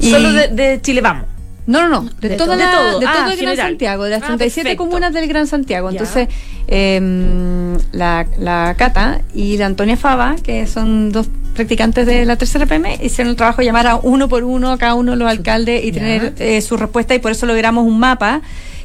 Y- 0.00 0.10
Solo 0.10 0.32
de, 0.32 0.48
de 0.48 0.80
Chile 0.82 1.00
Vamos. 1.00 1.26
No, 1.66 1.82
no, 1.82 1.88
no, 2.02 2.10
de, 2.20 2.30
De 2.30 2.36
toda 2.36 2.54
todo. 2.54 2.56
la- 2.58 2.66
De 2.66 2.72
todo. 2.90 3.00
de 3.00 3.06
Ah, 3.06 3.12
todo 3.22 3.30
el 3.30 3.40
Gran. 3.40 3.56
Santiago, 3.56 4.04
de 4.04 4.10
las 4.10 4.22
Ah, 4.22 4.26
37 4.26 4.62
perfecto. 4.64 4.84
comunas 4.84 5.12
del 5.12 5.28
Gran 5.28 5.46
Santiago. 5.46 5.90
Entonces, 5.90 6.28
eh, 6.68 7.76
la, 7.92 8.26
la 8.38 8.74
Cata 8.76 9.20
y 9.34 9.56
la 9.58 9.66
Antonia 9.66 9.96
Fava, 9.96 10.36
que 10.42 10.66
son 10.66 11.12
dos 11.12 11.28
practicantes 11.54 12.06
de 12.06 12.24
la 12.24 12.36
tercera 12.36 12.66
PM, 12.66 12.98
hicieron 13.02 13.30
el 13.30 13.36
trabajo 13.36 13.58
de 13.58 13.66
llamar 13.66 13.86
a 13.86 13.96
uno 13.96 14.28
por 14.28 14.44
uno 14.44 14.70
a 14.72 14.78
cada 14.78 14.94
uno 14.94 15.12
de 15.12 15.18
los 15.18 15.28
alcaldes 15.28 15.84
y 15.84 15.92
tener 15.92 16.34
eh, 16.38 16.60
su 16.60 16.76
respuesta 16.76 17.14
y 17.14 17.18
por 17.18 17.32
eso 17.32 17.46
logramos 17.46 17.84
un 17.86 17.98
mapa 17.98 18.40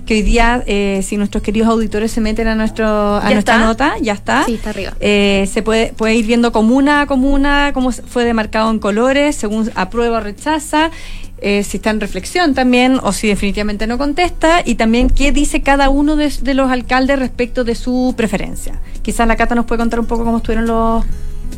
que 0.05 0.13
hoy 0.15 0.21
día, 0.21 0.63
eh, 0.67 1.01
si 1.03 1.17
nuestros 1.17 1.41
queridos 1.41 1.67
auditores 1.69 2.11
se 2.11 2.21
meten 2.21 2.47
a, 2.47 2.53
nuestro, 2.53 2.85
a 3.15 3.23
¿Ya 3.23 3.33
nuestra 3.33 3.55
está? 3.55 3.65
nota, 3.65 3.93
ya 4.01 4.13
está. 4.13 4.43
Sí, 4.45 4.53
está 4.53 4.69
arriba. 4.69 4.93
Eh, 4.99 5.49
se 5.51 5.63
puede, 5.63 5.93
puede 5.93 6.13
ir 6.15 6.27
viendo 6.27 6.51
comuna 6.51 7.01
a 7.01 7.05
comuna 7.07 7.71
cómo 7.73 7.91
fue 7.91 8.23
demarcado 8.23 8.69
en 8.69 8.77
colores, 8.77 9.35
según 9.35 9.71
aprueba 9.73 10.17
o 10.17 10.21
rechaza, 10.21 10.91
eh, 11.39 11.63
si 11.63 11.77
está 11.77 11.89
en 11.89 11.99
reflexión 11.99 12.53
también 12.53 12.99
o 13.03 13.11
si 13.11 13.27
definitivamente 13.27 13.87
no 13.87 13.97
contesta 13.97 14.61
y 14.65 14.75
también 14.75 15.09
qué 15.09 15.31
dice 15.31 15.61
cada 15.61 15.89
uno 15.89 16.15
de, 16.15 16.31
de 16.41 16.53
los 16.53 16.71
alcaldes 16.71 17.19
respecto 17.19 17.63
de 17.63 17.75
su 17.75 18.13
preferencia. 18.17 18.79
Quizás 19.01 19.27
la 19.27 19.35
Cata 19.35 19.53
nos 19.55 19.65
puede 19.65 19.79
contar 19.79 19.99
un 19.99 20.05
poco 20.05 20.23
cómo 20.23 20.37
estuvieron 20.37 20.65
los, 20.65 21.03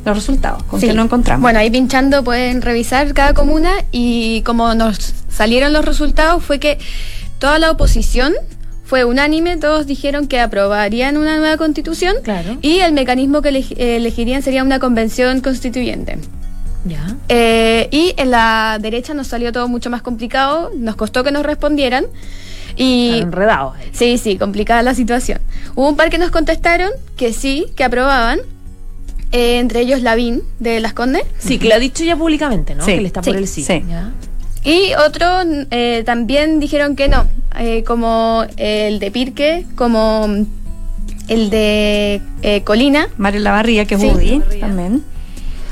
los 0.03 0.15
resultados, 0.15 0.63
con 0.63 0.79
Sí. 0.81 0.88
qué 0.88 0.93
lo 0.93 1.03
encontramos. 1.03 1.41
Bueno, 1.43 1.60
ahí 1.60 1.69
pinchando 1.69 2.24
pueden 2.24 2.62
revisar 2.62 3.13
cada 3.13 3.34
comuna 3.34 3.72
y 3.91 4.41
como 4.41 4.74
nos 4.75 5.13
salieron 5.29 5.72
los 5.74 5.86
resultados 5.86 6.43
fue 6.43 6.60
que 6.60 6.79
toda 7.39 7.60
la 7.60 7.69
oposición 7.72 8.34
fue 8.84 9.03
unánime, 9.03 9.57
todos 9.57 9.86
dijeron 9.86 10.27
que 10.27 10.39
aprobarían 10.39 11.17
una 11.17 11.38
nueva 11.38 11.57
constitución 11.57 12.15
Claro. 12.24 12.57
y 12.62 12.79
el 12.79 12.93
mecanismo 12.93 13.41
que 13.41 13.50
eh, 13.50 13.98
elegirían 13.98 14.41
sería 14.41 14.63
una 14.63 14.79
convención 14.79 15.41
constituyente. 15.41 16.17
Ya. 16.88 17.15
Eh, 17.29 17.88
y 17.91 18.13
en 18.17 18.32
la 18.32 18.77
derecha 18.79 19.13
nos 19.13 19.27
salió 19.27 19.51
todo 19.51 19.67
mucho 19.67 19.89
más 19.89 20.01
complicado, 20.01 20.72
nos 20.75 20.96
costó 20.96 21.24
que 21.24 21.32
nos 21.32 21.46
respondieran. 21.46 22.06
Y 22.75 23.20
enredados. 23.22 23.74
sí, 23.91 24.17
sí, 24.17 24.38
complicada 24.38 24.84
la 24.84 24.94
situación. 24.94 25.39
Hubo 25.75 25.89
un 25.89 25.96
par 25.96 26.10
que 26.10 26.20
nos 26.20 26.29
contestaron 26.29 26.91
que 27.15 27.34
sí, 27.34 27.65
que 27.75 27.84
aprobaban, 27.84 28.39
eh, 29.32 29.58
entre 29.60 29.82
ellos 29.82 30.01
Lavín 30.01 30.44
de 30.60 30.79
Las 30.79 30.94
Condes. 30.94 31.24
Sí, 31.39 31.58
que 31.58 31.70
lo 31.70 31.75
ha 31.75 31.79
dicho 31.79 32.03
ya 32.03 32.15
públicamente, 32.15 32.75
¿no? 32.75 32.86
Sí, 32.86 32.94
que 32.94 33.01
le 33.01 33.08
está 33.08 33.22
por 33.22 33.34
sí, 33.34 33.39
el 33.39 33.48
sí. 33.48 33.63
sí. 33.63 33.84
Y 34.63 34.94
otros 34.96 35.46
eh, 35.72 36.03
también 36.06 36.60
dijeron 36.60 36.96
que 36.96 37.08
no, 37.08 37.25
eh, 37.58 37.84
como 37.84 38.46
el 38.58 39.00
de 39.00 39.12
Pirque, 39.12 39.65
como 39.75 40.27
el 41.27 41.50
de 41.50 42.22
eh, 42.41 42.63
Colina. 42.63 43.08
Mario 43.17 43.41
Lavarría, 43.41 43.86
que 43.86 43.96
es 43.96 44.01
Sí, 44.01 44.08
Woody 44.08 44.41
también. 44.60 45.03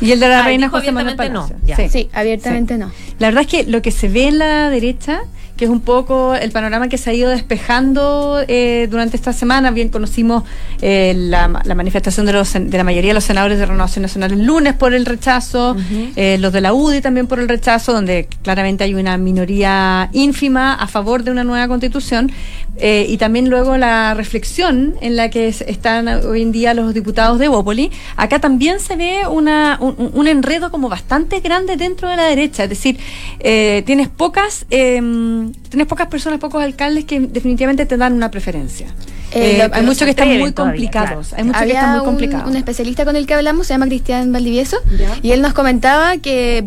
Y 0.05 0.11
el 0.11 0.19
de 0.19 0.27
la 0.29 0.39
Ah, 0.41 0.45
reina 0.45 0.69
José 0.69 0.91
Manuel 0.91 1.15
Palacio. 1.15 1.55
no. 1.67 1.75
Sí. 1.75 1.89
Sí, 1.89 2.09
abiertamente 2.13 2.77
no. 2.77 2.91
La 3.19 3.27
verdad 3.27 3.41
es 3.41 3.47
que 3.47 3.63
lo 3.63 3.81
que 3.81 3.91
se 3.91 4.07
ve 4.07 4.27
en 4.27 4.37
la 4.39 4.69
derecha, 4.69 5.21
que 5.57 5.63
es 5.65 5.71
un 5.71 5.79
poco 5.79 6.35
el 6.35 6.51
panorama 6.51 6.89
que 6.89 6.97
se 6.97 7.09
ha 7.09 7.13
ido 7.13 7.29
despejando 7.29 8.43
eh, 8.47 8.87
durante 8.91 9.15
esta 9.15 9.31
semana, 9.31 9.71
bien 9.71 9.87
conocimos 9.87 10.43
eh, 10.81 11.13
la, 11.15 11.61
la 11.63 11.75
manifestación 11.75 12.25
de, 12.25 12.33
los, 12.33 12.51
de 12.53 12.77
la 12.77 12.83
mayoría 12.83 13.11
de 13.11 13.13
los 13.15 13.23
senadores 13.23 13.57
de 13.57 13.65
Renovación 13.65 14.01
Nacional 14.03 14.33
el 14.33 14.43
lunes 14.45 14.73
por 14.73 14.93
el 14.93 15.05
rechazo, 15.05 15.77
eh, 16.17 16.37
los 16.39 16.51
de 16.51 16.59
la 16.61 16.73
UDI 16.73 16.99
también 17.01 17.27
por 17.27 17.39
el 17.39 17.47
rechazo, 17.47 17.93
donde 17.93 18.27
claramente 18.43 18.83
hay 18.83 18.93
una 18.95 19.17
minoría 19.17 20.09
ínfima 20.11 20.73
a 20.73 20.87
favor 20.87 21.23
de 21.23 21.31
una 21.31 21.43
nueva 21.45 21.67
constitución, 21.69 22.31
eh, 22.77 23.05
y 23.07 23.17
también 23.17 23.49
luego 23.49 23.77
la 23.77 24.13
reflexión 24.13 24.95
en 25.01 25.15
la 25.15 25.29
que 25.29 25.47
es- 25.47 25.61
están 25.61 26.07
hoy 26.07 26.41
en 26.41 26.51
día 26.51 26.73
los 26.73 26.93
diputados 26.93 27.39
de 27.39 27.47
Bópoli. 27.47 27.91
Acá 28.17 28.39
también 28.39 28.79
se 28.79 28.95
ve 28.95 29.21
una, 29.29 29.77
un, 29.79 30.11
un 30.13 30.27
enredo 30.27 30.71
como 30.71 30.89
bastante 30.89 31.39
grande 31.39 31.77
dentro 31.77 32.09
de 32.09 32.17
la 32.17 32.23
derecha, 32.25 32.63
es 32.63 32.69
decir, 32.69 32.97
eh, 33.39 33.83
tienes 33.85 34.09
pocas 34.09 34.65
em, 34.69 35.53
tienes 35.69 35.87
pocas 35.87 36.07
personas, 36.07 36.39
pocos 36.39 36.61
alcaldes 36.63 37.05
que 37.05 37.19
definitivamente 37.19 37.85
te 37.85 37.97
dan 37.97 38.13
una 38.13 38.29
preferencia. 38.31 38.87
Hay 39.33 39.83
muchos 39.83 40.03
que 40.05 40.11
están 40.11 40.29
muy 40.39 40.53
complicados, 40.53 41.33
hay 41.33 41.43
muchos 41.43 41.61
que 41.63 41.67
están 41.71 41.89
muy 41.91 41.99
un- 41.99 42.05
complicados. 42.05 42.49
Un, 42.49 42.55
especialista 42.55 43.03
con 43.03 43.15
el 43.17 43.25
que 43.27 43.33
hablamos, 43.33 43.67
se 43.67 43.73
llama 43.73 43.85
Cristian 43.87 44.31
Valdivieso, 44.31 44.77
Ya. 44.97 45.09
y 45.21 45.31
él 45.31 45.41
nos 45.41 45.53
comentaba 45.53 46.15
que 46.17 46.65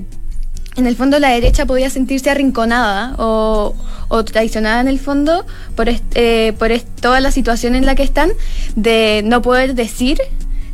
en 0.78 0.86
el 0.86 0.96
fondo 0.96 1.18
la 1.18 1.30
derecha 1.30 1.66
podía 1.66 1.90
sentirse 1.90 2.30
arrinconada 2.30 3.14
o, 3.18 3.74
o 4.08 4.24
traicionada 4.24 4.80
en 4.80 4.88
el 4.88 4.98
fondo 5.00 5.44
por, 5.74 5.88
est- 5.88 6.04
eh, 6.14 6.54
por 6.58 6.70
est- 6.70 6.86
toda 7.00 7.20
la 7.20 7.30
situación 7.32 7.74
en 7.74 7.84
la 7.84 7.94
que 7.94 8.04
están, 8.04 8.30
de 8.76 9.22
no 9.24 9.42
poder 9.42 9.74
decir 9.74 10.18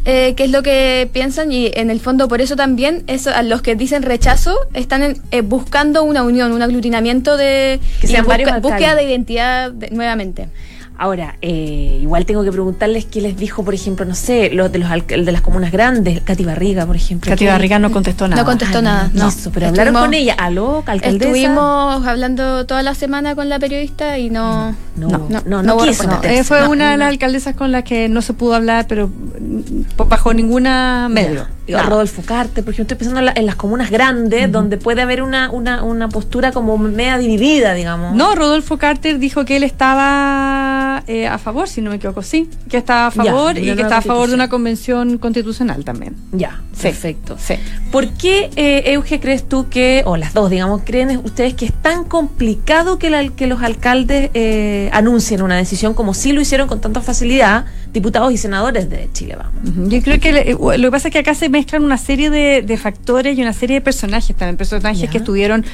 eh, 0.04 0.34
qué 0.36 0.44
es 0.44 0.50
lo 0.50 0.62
que 0.62 1.08
piensan 1.12 1.50
y 1.50 1.70
en 1.74 1.90
el 1.90 1.98
fondo 2.00 2.28
por 2.28 2.42
eso 2.42 2.54
también 2.56 3.02
eso, 3.06 3.30
a 3.34 3.42
los 3.42 3.62
que 3.62 3.74
dicen 3.76 4.02
rechazo 4.02 4.54
están 4.74 5.02
en- 5.02 5.22
eh, 5.30 5.40
buscando 5.40 6.02
una 6.04 6.22
unión, 6.22 6.52
un 6.52 6.60
aglutinamiento 6.60 7.38
de 7.38 7.80
Que 8.02 8.06
sean 8.06 8.26
busca- 8.26 8.60
búsqueda 8.60 8.94
de 8.96 9.04
identidad 9.04 9.72
de- 9.72 9.88
nuevamente. 9.90 10.48
Ahora, 10.96 11.36
eh, 11.42 11.98
igual 12.00 12.24
tengo 12.24 12.44
que 12.44 12.52
preguntarles 12.52 13.04
qué 13.06 13.20
les 13.20 13.36
dijo, 13.36 13.64
por 13.64 13.74
ejemplo, 13.74 14.04
no 14.06 14.14
sé, 14.14 14.50
los 14.50 14.70
de 14.70 14.78
los 14.78 14.88
de 15.06 15.32
las 15.32 15.40
comunas 15.40 15.72
grandes, 15.72 16.20
Katy 16.20 16.44
Barriga, 16.44 16.86
por 16.86 16.94
ejemplo. 16.94 17.34
¿Qué- 17.34 17.48
Barriga 17.48 17.80
no 17.80 17.90
contestó 17.90 18.28
nada. 18.28 18.40
No 18.40 18.46
contestó 18.46 18.78
Ah, 18.78 18.82
nada. 18.82 19.10
no 19.12 19.24
No. 19.26 19.32
pero 19.52 19.68
hablaron 19.68 19.92
con 19.94 20.14
ella. 20.14 20.34
Aló, 20.38 20.84
alcaldesa. 20.86 21.24
Estuvimos 21.26 22.06
hablando 22.06 22.64
toda 22.66 22.82
la 22.84 22.94
semana 22.94 23.34
con 23.34 23.48
la 23.48 23.58
periodista 23.58 24.18
y 24.18 24.30
no. 24.30 24.76
No, 24.96 25.08
no, 25.08 25.26
No, 25.28 25.42
no, 25.46 25.62
no, 25.64 25.76
quiso 25.78 26.08
eh, 26.22 26.44
fue 26.44 26.60
No, 26.60 26.70
una 26.70 26.92
de 26.92 26.96
no. 26.96 27.04
las 27.04 27.08
alcaldesas 27.08 27.56
con 27.56 27.72
las 27.72 27.82
que 27.82 28.08
no 28.08 28.22
se 28.22 28.32
pudo 28.32 28.54
hablar, 28.54 28.86
pero 28.88 29.08
mm, 29.08 30.08
bajo 30.08 30.32
ninguna 30.32 31.08
medio. 31.10 31.46
Rodolfo 31.68 32.22
Carte, 32.22 32.62
por 32.62 32.74
ejemplo, 32.74 32.94
estoy 32.94 32.98
pensando 32.98 33.20
en, 33.20 33.26
la- 33.26 33.32
en 33.34 33.46
las 33.46 33.56
comunas 33.56 33.90
grandes, 33.90 34.50
donde 34.52 34.76
puede 34.76 35.02
haber 35.02 35.22
una, 35.22 35.50
una, 35.50 35.82
una 35.82 36.08
postura 36.08 36.52
como 36.52 36.76
media 36.78 37.16
dividida, 37.18 37.74
digamos. 37.74 38.14
No, 38.14 38.34
Rodolfo 38.34 38.76
Carter 38.78 39.18
dijo 39.18 39.44
que 39.44 39.56
él 39.56 39.62
estaba 39.62 41.02
eh, 41.06 41.26
a 41.26 41.38
favor, 41.38 41.68
si 41.68 41.80
no 41.80 41.90
me 41.90 41.96
equivoco, 41.96 42.22
sí, 42.22 42.48
que 42.68 42.76
estaba 42.76 43.06
a 43.06 43.10
favor 43.10 43.56
y 43.58 43.62
que 43.62 43.70
estaba 43.72 43.96
a 43.98 44.02
favor 44.02 44.28
de 44.28 44.34
una 44.34 44.48
convención 44.48 45.18
constitucional 45.18 45.84
también. 45.84 46.16
Ya, 46.32 46.60
Sí. 46.72 46.82
perfecto. 46.82 47.36
Sí. 47.38 47.54
¿Por 47.92 48.08
qué, 48.08 48.50
eh, 48.56 48.92
Euge, 48.92 49.20
crees 49.20 49.48
tú 49.48 49.68
que, 49.68 50.02
o 50.06 50.16
las 50.16 50.34
dos, 50.34 50.50
digamos, 50.50 50.82
creen 50.84 51.20
ustedes 51.24 51.54
que 51.54 51.66
es 51.66 51.72
tan 51.72 52.04
complicado 52.04 52.98
que, 52.98 53.10
la- 53.10 53.28
que 53.28 53.46
los 53.46 53.62
alcaldes 53.62 54.30
eh, 54.34 54.90
anuncien 54.92 55.42
una 55.42 55.56
decisión 55.56 55.94
como 55.94 56.14
si 56.14 56.32
lo 56.32 56.40
hicieron 56.40 56.68
con 56.68 56.80
tanta 56.80 57.00
facilidad 57.00 57.64
diputados 57.94 58.30
y 58.32 58.36
senadores 58.36 58.90
de 58.90 59.08
Chile 59.14 59.36
Vamos. 59.36 59.88
Yo 59.90 60.02
creo 60.02 60.20
que 60.20 60.32
le- 60.32 60.50
eh, 60.50 60.56
lo 60.58 60.88
que 60.88 60.90
pasa 60.90 61.08
es 61.08 61.12
que 61.12 61.20
acá 61.20 61.34
se 61.34 61.48
mezclan 61.48 61.82
una 61.84 61.96
serie 61.96 62.28
de, 62.28 62.60
de 62.62 62.76
factores 62.76 63.38
y 63.38 63.40
una 63.40 63.52
serie 63.54 63.76
de 63.76 63.80
personajes 63.80 64.36
también, 64.36 64.56
personajes 64.58 65.08
que 65.08 65.18
estuvieron 65.18 65.64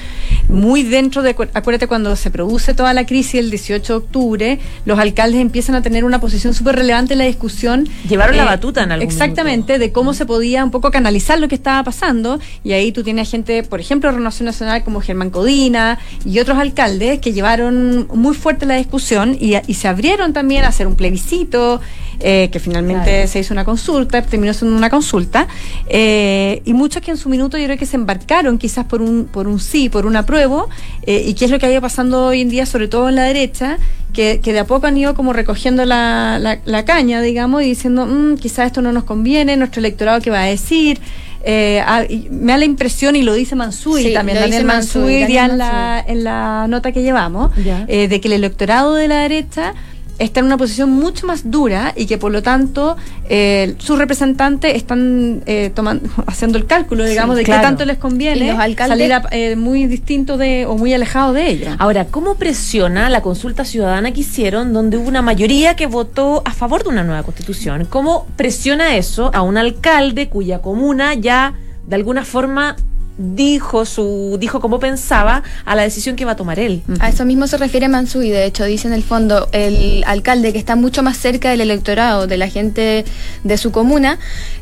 muy 0.49 0.83
dentro 0.83 1.23
de, 1.23 1.31
acuérdate 1.55 1.87
cuando 1.87 2.15
se 2.17 2.31
produce 2.31 2.75
toda 2.75 2.93
la 2.95 3.07
crisis 3.07 3.35
el 3.41 3.51
18 3.51 3.93
de 3.93 3.97
octubre, 3.97 4.59
los 4.85 4.99
alcaldes 4.99 5.41
empiezan 5.41 5.75
a 5.77 5.83
tener 5.83 6.05
una 6.05 6.21
posición 6.21 6.55
súper 6.55 6.77
relevante 6.77 7.15
en 7.15 7.19
la 7.21 7.25
discusión. 7.25 7.87
eh, 8.05 8.09
Llevaron 8.09 8.37
la 8.37 8.45
batuta 8.45 8.83
en 8.83 8.93
algún 8.93 9.09
Exactamente, 9.09 9.79
de 9.79 9.91
cómo 9.93 10.13
se 10.15 10.27
podía 10.27 10.63
un 10.65 10.71
poco 10.71 10.91
canalizar 10.91 11.41
lo 11.41 11.49
que 11.49 11.55
estaba 11.55 11.83
pasando 11.85 12.39
y 12.65 12.73
ahí 12.73 12.93
tú 12.93 13.03
tienes 13.03 13.31
gente, 13.31 13.63
por 13.63 13.81
ejemplo, 13.81 14.11
de 14.11 14.17
Renovación 14.17 14.47
Nacional 14.47 14.85
como 14.85 15.01
Germán 15.01 15.31
Codina 15.31 15.99
y 16.25 16.39
otros 16.39 16.59
alcaldes 16.59 17.19
que 17.21 17.33
llevaron 17.33 18.07
muy 18.15 18.35
fuerte 18.37 18.67
la 18.67 18.75
discusión 18.77 19.37
y, 19.41 19.55
y 19.67 19.75
se 19.75 19.89
abrieron 19.89 20.33
también 20.35 20.65
a 20.65 20.69
hacer 20.69 20.87
un 20.87 20.97
plebiscito, 20.97 21.81
eh, 22.21 22.49
que 22.53 22.61
finalmente 22.61 23.05
Claro. 23.11 23.29
se 23.29 23.39
hizo 23.41 23.55
una 23.55 23.65
consulta, 23.65 24.23
terminó 24.23 24.53
siendo 24.55 24.77
una 24.77 24.91
consulta, 24.91 25.49
eh, 25.89 26.63
y 26.65 26.73
muchos 26.75 27.03
que 27.03 27.11
en 27.11 27.17
su 27.17 27.29
minuto 27.29 27.57
yo 27.59 27.65
creo 27.65 27.79
que 27.79 27.87
se 27.87 27.97
embarcaron 27.97 28.59
quizás 28.59 28.85
por 28.85 29.03
un, 29.03 29.25
por 29.27 29.47
un 29.49 29.59
sí, 29.59 29.89
por 29.89 30.07
un 30.07 30.17
apruebo, 30.17 30.69
eh, 31.07 31.25
y 31.27 31.35
qué 31.35 31.47
es 31.47 31.51
lo 31.51 31.59
que 31.59 31.67
ha 31.67 31.73
ido 31.73 31.81
pasando 31.81 32.27
hoy 32.27 32.41
en 32.43 32.49
día, 32.51 32.67
sobre 32.67 32.89
todo 32.89 33.09
en 33.09 33.17
la 33.17 33.25
derecha, 33.25 33.79
que, 34.13 34.41
que 34.43 34.53
de 34.53 34.59
a 34.61 34.67
poco 34.67 34.87
han 34.87 34.97
ido 34.97 35.15
como 35.15 35.33
recogiendo 35.33 35.85
la, 35.85 36.39
la- 36.41 36.59
la 36.65 36.85
caña, 36.85 37.21
digamos, 37.23 37.63
y 37.63 37.67
diciendo, 37.67 38.07
"Mm, 38.07 38.37
quizás 38.37 38.67
esto 38.67 38.83
no 38.83 38.93
nos 38.93 39.05
conviene, 39.05 39.57
nuestro 39.57 39.81
electorado 39.81 40.21
qué 40.21 40.31
va 40.31 40.43
a 40.43 40.47
decir. 40.47 41.01
Eh, 41.43 41.83
ah, 41.87 42.03
y 42.07 42.29
me 42.31 42.53
da 42.53 42.59
la 42.59 42.65
impresión, 42.67 43.17
y 43.17 43.23
lo 43.23 43.33
dice 43.33 43.57
Mansui 43.57 44.03
Sí, 44.03 44.13
también, 44.13 44.39
Daniel 44.39 44.65
Mansui, 44.67 45.01
Mansui, 45.01 45.21
Daniel 45.21 45.33
ya 45.33 45.45
en 45.47 45.59
la, 45.59 46.05
en 46.07 46.25
la 46.25 46.67
nota 46.69 46.93
que 46.93 47.03
llevamos, 47.03 47.51
eh, 47.89 48.09
de 48.09 48.21
que 48.21 48.29
el 48.29 48.35
electorado 48.35 48.95
de 48.95 49.09
la 49.09 49.21
derecha 49.23 49.73
está 50.21 50.41
en 50.41 50.47
una 50.47 50.57
posición 50.57 50.91
mucho 50.91 51.27
más 51.27 51.51
dura 51.51 51.93
y 51.97 52.07
que 52.07 52.19
por 52.19 52.31
lo 52.31 52.43
tanto 52.43 52.97
eh, 53.29 53.75
sus 53.79 53.99
representantes 53.99 54.75
están 54.77 55.43
eh, 55.47 55.73
toman- 55.75 56.03
haciendo 56.27 56.59
el 56.59 56.67
cálculo, 56.67 57.05
digamos, 57.05 57.37
de 57.37 57.43
claro. 57.43 57.61
qué 57.63 57.67
tanto 57.67 57.85
les 57.87 57.99
conviene 57.99 58.55
salir 58.77 59.13
a- 59.13 59.25
eh, 59.33 59.57
muy 59.57 59.87
distinto 59.87 60.37
de 60.37 60.67
o 60.67 60.77
muy 60.77 60.93
alejado 60.95 61.33
de 61.33 61.49
ella. 61.49 61.77
Ahora, 61.79 62.05
¿cómo 62.05 62.35
presiona 62.37 63.09
la 63.11 63.23
consulta 63.23 63.65
ciudadana 63.65 64.13
que 64.13 64.21
hicieron 64.21 64.73
donde 64.73 64.97
hubo 64.99 65.09
una 65.09 65.23
mayoría 65.23 65.75
que 65.75 65.87
votó 65.87 66.43
a 66.45 66.53
favor 66.53 66.83
de 66.85 66.91
una 66.91 67.03
nueva 67.03 67.23
constitución? 67.23 67.87
¿Cómo 67.89 68.27
presiona 68.37 68.97
eso 68.97 69.31
a 69.35 69.43
un 69.43 69.57
alcalde 69.57 70.29
cuya 70.29 70.61
comuna 70.61 71.15
ya 71.15 71.55
de 71.87 71.97
alguna 71.97 72.25
forma 72.25 72.77
dijo 73.19 73.85
su 73.85 74.37
dijo 74.41 74.61
cómo 74.61 74.79
pensaba 74.79 75.43
a 75.65 75.75
la 75.75 75.83
decisión 75.83 76.17
que 76.17 76.23
iba 76.23 76.33
a 76.33 76.37
tomar 76.37 76.59
él? 76.59 76.83
A 77.01 77.09
eso 77.09 77.25
mismo 77.25 77.47
se 77.47 77.59
refiere 77.59 77.89
Mansui, 77.89 78.31
de 78.31 78.45
hecho, 78.45 78.65
dice 78.65 78.89
en 78.89 78.95
el 78.95 79.03
fondo 79.03 79.49
el 79.53 80.05
alcalde 80.07 80.53
que 80.53 80.59
está 80.59 80.77
mucho 80.77 81.03
más 81.03 81.17
cerca 81.17 81.51
del 81.51 81.61
electorado, 81.61 82.27
de 82.27 82.37
la 82.37 82.49
gente 82.49 83.05
de 83.45 83.59
su 83.59 83.73
comuna, 83.73 84.19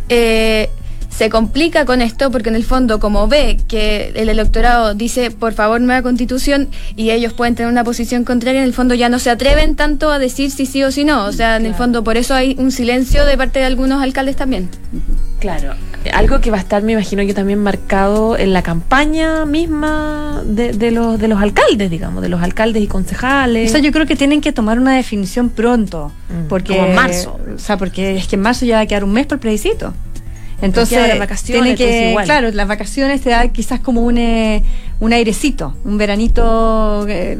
eh, 0.09 0.71
se 1.19 1.31
complica 1.31 1.85
con 1.85 2.01
esto 2.01 2.31
porque 2.31 2.49
en 2.49 2.55
el 2.55 2.63
fondo 2.63 3.01
como 3.01 3.27
ve 3.27 3.59
que 3.67 4.13
el 4.15 4.29
electorado 4.29 4.95
dice 4.95 5.33
por 5.33 5.53
favor 5.53 5.81
nueva 5.81 6.01
constitución 6.01 6.69
y 6.95 7.11
ellos 7.11 7.33
pueden 7.33 7.57
tener 7.57 7.73
una 7.73 7.83
posición 7.83 8.23
contraria, 8.23 8.61
en 8.61 8.67
el 8.69 8.73
fondo 8.73 8.95
ya 8.95 9.09
no 9.09 9.19
se 9.19 9.29
atreven 9.29 9.75
tanto 9.75 10.13
a 10.13 10.21
decir 10.21 10.53
si 10.53 10.65
sí 10.65 10.85
o 10.85 10.93
si 10.93 11.05
no. 11.05 11.25
O 11.25 11.33
sea, 11.33 11.57
en 11.57 11.67
el 11.67 11.75
fondo 11.75 12.05
por 12.05 12.17
eso 12.17 12.35
hay 12.35 12.55
un 12.57 12.71
silencio 12.71 13.25
de 13.25 13.37
parte 13.37 13.59
de 13.59 13.65
algunos 13.65 14.01
alcaldes 14.01 14.37
también. 14.37 14.69
Claro, 15.41 15.75
algo 16.13 16.41
que 16.41 16.51
va 16.51 16.59
a 16.59 16.61
estar, 16.61 16.83
me 16.83 16.93
imagino 16.93 17.23
yo, 17.23 17.35
también 17.35 17.61
marcado 17.61 18.37
en 18.37 18.53
la 18.53 18.63
campaña 18.63 19.45
misma 19.45 20.43
de, 20.45 20.73
de 20.73 20.91
los, 20.91 21.19
de 21.19 21.29
los 21.29 21.41
alcaldes, 21.41 21.91
digamos, 21.91 22.23
de 22.23 22.29
los 22.29 22.43
alcaldes 22.43 22.83
y 22.83 22.87
concejales. 22.87 23.71
O 23.71 23.73
sea, 23.73 23.81
yo 23.81 23.93
creo 23.93 24.07
que 24.07 24.17
tienen 24.17 24.41
que 24.41 24.53
tomar 24.53 24.79
una 24.79 24.95
definición 24.95 25.51
pronto. 25.51 26.13
Mm, 26.29 26.49
Porque, 26.49 26.77
como 26.77 26.89
en 26.89 26.95
marzo. 26.95 27.39
O 27.55 27.59
sea, 27.59 27.77
porque 27.77 28.17
es 28.17 28.27
que 28.27 28.37
en 28.37 28.43
marzo 28.43 28.67
ya 28.67 28.77
va 28.77 28.83
a 28.83 28.87
quedar 28.87 29.05
un 29.05 29.13
mes 29.13 29.27
por 29.27 29.37
el 29.37 29.41
plebiscito. 29.41 29.95
Entonces, 30.61 30.99
tiene 31.45 31.77
que, 31.77 32.17
claro, 32.25 32.51
las 32.51 32.67
vacaciones 32.67 33.21
te 33.21 33.31
da 33.31 33.47
quizás 33.49 33.79
como 33.79 34.01
un, 34.03 34.19
eh, 34.19 34.63
un 34.99 35.13
airecito, 35.13 35.75
un 35.85 35.99
veranito, 35.99 37.07
eh, 37.09 37.39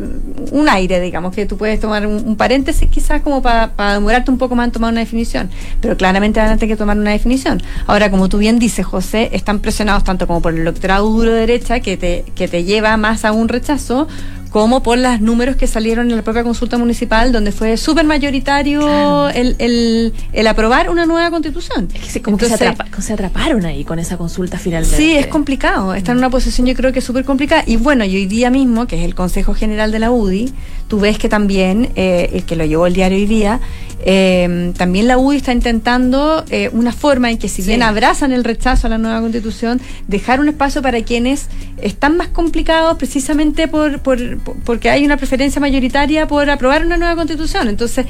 un 0.53 0.69
aire, 0.69 1.01
digamos, 1.01 1.35
que 1.35 1.45
tú 1.45 1.57
puedes 1.57 1.81
tomar 1.81 2.07
un, 2.07 2.25
un 2.25 2.37
paréntesis 2.37 2.89
quizás 2.89 3.23
como 3.23 3.43
para 3.43 3.95
demorarte 3.95 4.31
un 4.31 4.39
poco 4.39 4.55
más 4.55 4.67
en 4.67 4.73
tomar 4.73 4.93
una 4.93 5.01
definición. 5.01 5.51
Pero 5.81 5.97
claramente 5.97 6.39
van 6.39 6.51
a 6.51 6.57
tener 6.57 6.75
que 6.75 6.77
tomar 6.77 6.97
una 6.97 7.11
definición. 7.11 7.61
Ahora, 7.89 8.09
como 8.11 8.29
tú 8.29 8.39
bien 8.39 8.61
dices, 8.61 8.87
José, 8.87 9.31
están 9.33 9.59
presionados 9.59 10.05
tanto 10.05 10.29
como 10.29 10.41
por 10.41 10.55
el 10.55 10.61
electorado 10.61 11.09
duro 11.09 11.33
de 11.33 11.41
derecha, 11.41 11.81
que 11.81 11.97
te, 11.97 12.25
que 12.37 12.47
te 12.47 12.63
lleva 12.63 12.97
más 12.97 13.25
a 13.25 13.33
un 13.33 13.49
rechazo, 13.49 14.07
como 14.51 14.83
por 14.83 14.97
los 14.99 15.21
números 15.21 15.57
que 15.57 15.67
salieron 15.67 16.11
en 16.11 16.17
la 16.17 16.23
propia 16.23 16.43
consulta 16.43 16.79
municipal, 16.79 17.33
donde 17.33 17.53
fue 17.53 17.77
súper 17.77 18.05
mayoritario 18.07 18.81
Claro. 18.81 19.29
el, 19.31 19.57
el, 19.59 20.13
el 20.33 20.47
aprobar 20.47 20.89
una 20.91 21.05
nueva 21.07 21.31
constitución. 21.31 21.89
Es 21.95 22.01
que 22.01 22.11
se, 22.11 22.23
como 22.23 22.37
que 22.39 22.47
se, 22.47 22.53
Entonces, 22.55 22.79
atrapa- 22.79 23.01
se 23.03 23.13
atraparon 23.13 23.67
ahí 23.67 23.85
con 23.85 23.99
esa 23.99 24.17
consulta 24.17 24.59
finalmente. 24.59 24.97
Sí, 24.97 25.13
es 25.15 25.27
complicado. 25.27 25.95
Está 25.95 26.13
en 26.13 26.19
una 26.19 26.31
posición 26.31 26.67
yo 26.67 26.75
creo 26.75 26.93
que 26.93 27.01
es 27.01 27.05
súper 27.05 27.25
complicada. 27.25 27.63
Y 27.67 27.77
bueno, 27.77 28.05
y 28.05 28.17
hoy 28.17 28.27
día 28.27 28.51
mismo, 28.51 28.87
que 28.87 28.99
es 28.99 29.05
el 29.05 29.15
Consejo 29.15 29.55
General 29.55 29.93
de 29.93 29.99
la 29.99 30.11
UDI, 30.11 30.53
tú 30.89 30.99
ves 31.01 31.19
que 31.19 31.29
también, 31.29 31.91
eh, 31.97 32.31
el 32.33 32.45
que 32.45 32.57
lo 32.57 32.65
llevó 32.65 32.87
el 32.87 32.95
diario 32.95 33.19
hoy 33.19 33.27
día, 33.27 33.61
eh, 34.05 34.73
también 34.77 35.07
la 35.09 35.19
UDI 35.19 35.37
está 35.39 35.53
intentando 35.53 36.45
eh, 36.51 36.71
una 36.73 36.93
forma 36.93 37.31
en 37.31 37.39
que 37.39 37.49
si 37.49 37.63
Sí. 37.63 37.69
bien 37.69 37.83
abrazan 37.83 38.33
el 38.33 38.45
rechazo 38.45 38.87
a 38.87 38.91
la 38.91 38.99
nueva 38.99 39.21
constitución, 39.21 39.81
dejar 40.07 40.41
un 40.41 40.49
espacio 40.49 40.83
para 40.83 41.03
quienes 41.03 41.49
están 41.83 42.17
más 42.17 42.29
complicados 42.29 42.97
precisamente 42.99 43.67
por, 43.69 44.01
por, 44.01 44.39
por- 44.39 44.57
porque 44.61 44.91
hay 44.91 45.05
una 45.05 45.17
preferencia 45.17 45.61
mayoritaria 45.61 46.27
por 46.29 46.49
aprobar 46.49 46.85
una 46.87 46.97
nueva 46.97 47.17
constitución. 47.17 47.69
Entonces, 47.69 48.07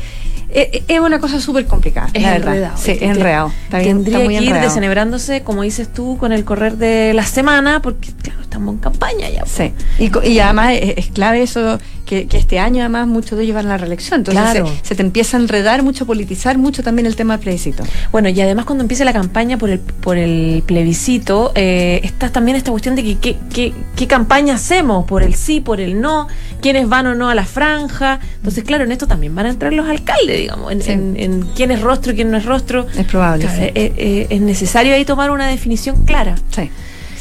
eh, 0.50 0.70
eh, 0.72 0.84
es 0.88 1.00
una 1.00 1.18
cosa 1.18 1.40
súper 1.40 1.66
complicada. 1.66 2.08
Es 2.14 2.22
la 2.22 2.32
verdad. 2.32 2.54
enredado. 2.54 2.76
Sí, 2.78 2.90
es 2.92 3.02
enredado. 3.02 3.52
Está 3.64 3.78
bien, 3.78 3.96
Tendría 3.98 4.16
está 4.18 4.24
muy 4.24 4.34
que 4.37 4.42
ir 4.42 4.48
enredado. 4.48 4.68
desenebrándose, 4.68 5.42
como 5.42 5.62
dices 5.62 5.92
tú, 5.92 6.16
con 6.18 6.32
el 6.32 6.44
correr 6.44 6.76
de 6.76 7.12
la 7.14 7.24
semana, 7.24 7.80
porque 7.82 8.11
claro, 8.22 8.40
estamos 8.40 8.74
en 8.74 8.80
campaña 8.80 9.28
ya. 9.28 9.40
pues. 9.44 9.72
Sí, 9.98 10.12
y, 10.24 10.38
además 10.38 10.74
es, 10.80 10.94
es 10.98 11.06
clave 11.08 11.42
eso, 11.42 11.78
que, 12.06 12.26
que 12.26 12.38
este 12.38 12.58
año 12.58 12.80
además 12.80 13.06
muchos 13.06 13.37
de 13.37 13.44
ellos 13.44 13.54
van 13.54 13.66
a 13.66 13.70
la 13.70 13.76
reelección, 13.78 14.20
entonces 14.20 14.42
Claro. 14.42 14.66
se, 14.82 14.88
se 14.88 14.94
te 14.94 15.02
empieza 15.02 15.37
a 15.37 15.40
enredar 15.40 15.82
mucho, 15.82 16.06
politizar 16.06 16.56
mucho 16.56 16.82
también 16.82 17.04
el 17.06 17.14
tema 17.16 17.34
del 17.37 17.42
plebiscito. 17.42 17.84
Bueno, 18.12 18.30
y 18.30 18.40
además 18.40 18.64
cuando 18.64 18.82
empiece 18.84 19.04
la 19.04 19.12
campaña 19.12 19.58
por 19.58 19.68
el, 19.68 19.78
por 19.80 20.16
el 20.16 20.62
plebiscito, 20.64 21.52
eh, 21.54 22.00
está 22.04 22.30
también 22.30 22.56
esta 22.56 22.70
cuestión 22.70 22.94
de 22.96 23.02
que 23.04 23.18
qué 23.18 23.37
que, 23.52 23.74
qué 23.96 24.06
campaña 24.06 24.54
hacemos, 24.54 25.04
por 25.04 25.22
el 25.22 25.34
sí, 25.34 25.61
por 25.61 25.80
el 25.80 26.00
no, 26.00 26.28
quiénes 26.62 26.88
van 26.88 27.06
o 27.08 27.14
no 27.14 27.28
a 27.28 27.34
la 27.34 27.44
franja. 27.44 28.20
Entonces, 28.37 28.64
claro, 28.64 28.84
en 28.84 28.92
esto 28.92 29.06
también 29.06 29.34
van 29.34 29.44
a 29.46 29.50
entrar 29.50 29.72
los 29.74 29.87
alcaldes, 29.87 30.38
digamos, 30.40 30.72
en, 30.72 30.83
Sí. 30.83 30.90
en- 30.92 31.16
en 31.18 31.42
quién 31.55 31.70
es 31.70 31.81
rostro 31.81 32.12
y 32.12 32.16
quién 32.16 32.31
no 32.31 32.37
es 32.38 32.44
rostro. 32.44 32.87
Es 32.96 33.07
probable, 33.07 33.44
Claro, 33.44 33.59
sí. 33.62 33.70
eh, 33.74 33.92
eh, 33.96 34.27
es 34.31 34.40
necesario 34.40 34.94
ahí 34.94 35.05
tomar 35.05 35.31
una 35.31 35.48
definición 35.48 36.05
clara. 36.05 36.37
Sí, 36.51 36.70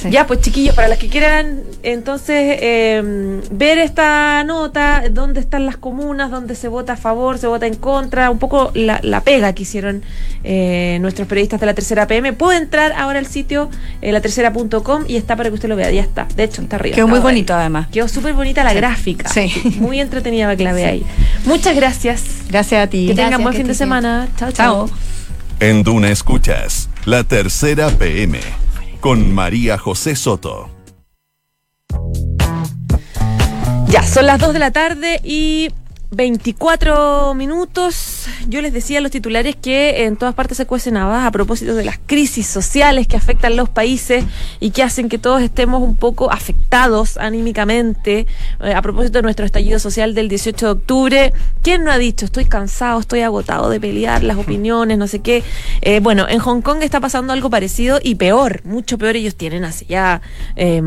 sí. 0.02 0.10
Ya, 0.12 0.26
pues 0.28 0.42
chiquillos, 0.42 0.76
para 0.76 0.88
las 0.88 0.98
que 0.98 1.08
quieran 1.10 1.62
entonces 1.84 2.58
eh, 2.62 3.42
ver 3.52 3.78
esta 3.78 4.44
nota, 4.44 5.04
dónde 5.12 5.40
están 5.40 5.66
las 5.66 5.78
comunas, 5.78 6.32
dónde 6.32 6.56
se 6.56 6.68
vota 6.68 6.94
a 6.94 6.98
favor, 6.98 7.38
se 7.38 7.48
vota 7.48 7.68
en 7.68 7.76
contra, 7.76 8.30
un 8.30 8.40
poco 8.40 8.72
la, 8.74 9.00
la 9.04 9.22
pega 9.22 9.54
que 9.54 9.64
hicieron 9.64 10.04
eh, 10.44 10.98
nuestros 11.02 11.28
periodistas 11.28 11.60
de 11.60 11.66
la 11.66 11.74
tercera 11.74 12.08
PM, 12.08 12.34
puede 12.34 12.58
entrar 12.58 12.94
ahora 12.94 13.20
al 13.20 13.26
sitio 13.28 13.70
eh, 14.02 14.12
latercera.com 14.12 15.04
y 15.08 15.16
está 15.18 15.36
para 15.36 15.50
que 15.50 15.56
usted 15.56 15.70
lo 15.70 15.76
vea, 15.76 15.92
ya 15.92 16.02
está, 16.02 16.28
de 16.36 16.44
hecho 16.44 16.62
está 16.62 16.76
arriba. 16.78 16.96
Quedó 16.96 17.08
muy 17.08 17.18
ahí. 17.18 17.24
bonito 17.24 17.54
además. 17.54 17.88
Quedó 17.90 18.08
súper 18.08 18.34
bonita 18.34 18.64
la 18.64 18.74
gráfica, 18.74 19.30
Sí. 19.30 19.52
muy 19.80 20.00
entretenida 20.00 20.46
para 20.46 20.56
que 20.58 20.64
la 20.64 20.74
vea 20.74 20.90
ahí. 20.90 21.06
Muchas 21.46 21.76
gracias. 21.76 22.24
Gracias 22.50 22.84
a 22.84 22.88
ti. 22.88 23.08
Que 23.08 23.14
tengan 23.16 23.32
Gracias, 23.32 23.44
buen 23.44 23.52
que 23.54 23.58
fin 23.58 23.68
de 23.68 23.72
bien. 23.72 23.78
semana. 23.78 24.28
Chao, 24.38 24.52
chao. 24.52 24.88
Chao. 24.88 24.98
En 25.60 25.82
Duna 25.84 26.10
Escuchas, 26.12 26.88
la 27.06 27.24
tercera 27.24 27.90
PM, 27.90 28.40
con 29.00 29.34
María 29.34 29.78
José 29.78 30.16
Soto. 30.16 30.70
Ya, 33.88 34.04
son 34.04 34.26
las 34.26 34.40
2 34.40 34.54
de 34.54 34.60
la 34.60 34.72
tarde 34.72 35.20
y 35.24 35.70
24 36.10 37.34
minutos. 37.34 38.28
Yo 38.48 38.62
les 38.62 38.72
decía 38.72 39.00
a 39.00 39.02
los 39.02 39.12
titulares 39.12 39.58
que 39.58 40.06
en 40.06 40.16
todas 40.16 40.34
partes 40.36 40.56
se 40.56 40.66
cuecen 40.66 40.96
habas 40.96 41.26
a 41.26 41.32
propósito 41.32 41.76
de 41.76 41.84
las 41.84 42.00
crisis 42.06 42.48
sociales 42.48 43.08
que 43.08 43.18
afectan 43.18 43.58
los 43.58 43.68
países 43.68 44.24
y 44.62 44.70
que 44.70 44.84
hacen 44.84 45.10
que 45.10 45.18
todos 45.18 45.42
estemos 45.42 45.82
un 45.82 45.98
poco 45.98 46.32
afectados 46.32 47.18
anímicamente. 47.18 48.26
Eh, 48.62 48.74
a 48.74 48.82
propósito 48.82 49.18
de 49.18 49.24
nuestro 49.24 49.46
estallido 49.46 49.80
social 49.80 50.16
del 50.16 50.30
18 50.30 50.66
de 50.66 50.72
octubre, 50.72 51.34
¿quién 51.62 51.84
no 51.84 51.92
ha 51.92 51.98
dicho 51.98 52.24
estoy 52.24 52.46
cansado, 52.46 53.02
estoy 53.02 53.22
agotado 53.22 53.70
de 53.70 53.82
pelear 53.82 54.24
las 54.24 54.38
opiniones, 54.38 54.98
no 54.98 55.08
sé 55.08 55.20
qué? 55.20 55.44
Eh, 55.82 56.00
bueno, 56.00 56.26
en 56.30 56.40
Hong 56.40 56.62
Kong 56.62 56.84
está 56.84 57.02
pasando 57.02 57.34
algo 57.34 57.50
parecido 57.50 58.00
y 58.02 58.16
peor, 58.16 58.62
mucho 58.64 58.98
peor. 58.98 59.18
Ellos 59.18 59.36
tienen 59.36 59.66
hace 59.66 59.86
ya 59.86 60.22
eh, 60.56 60.82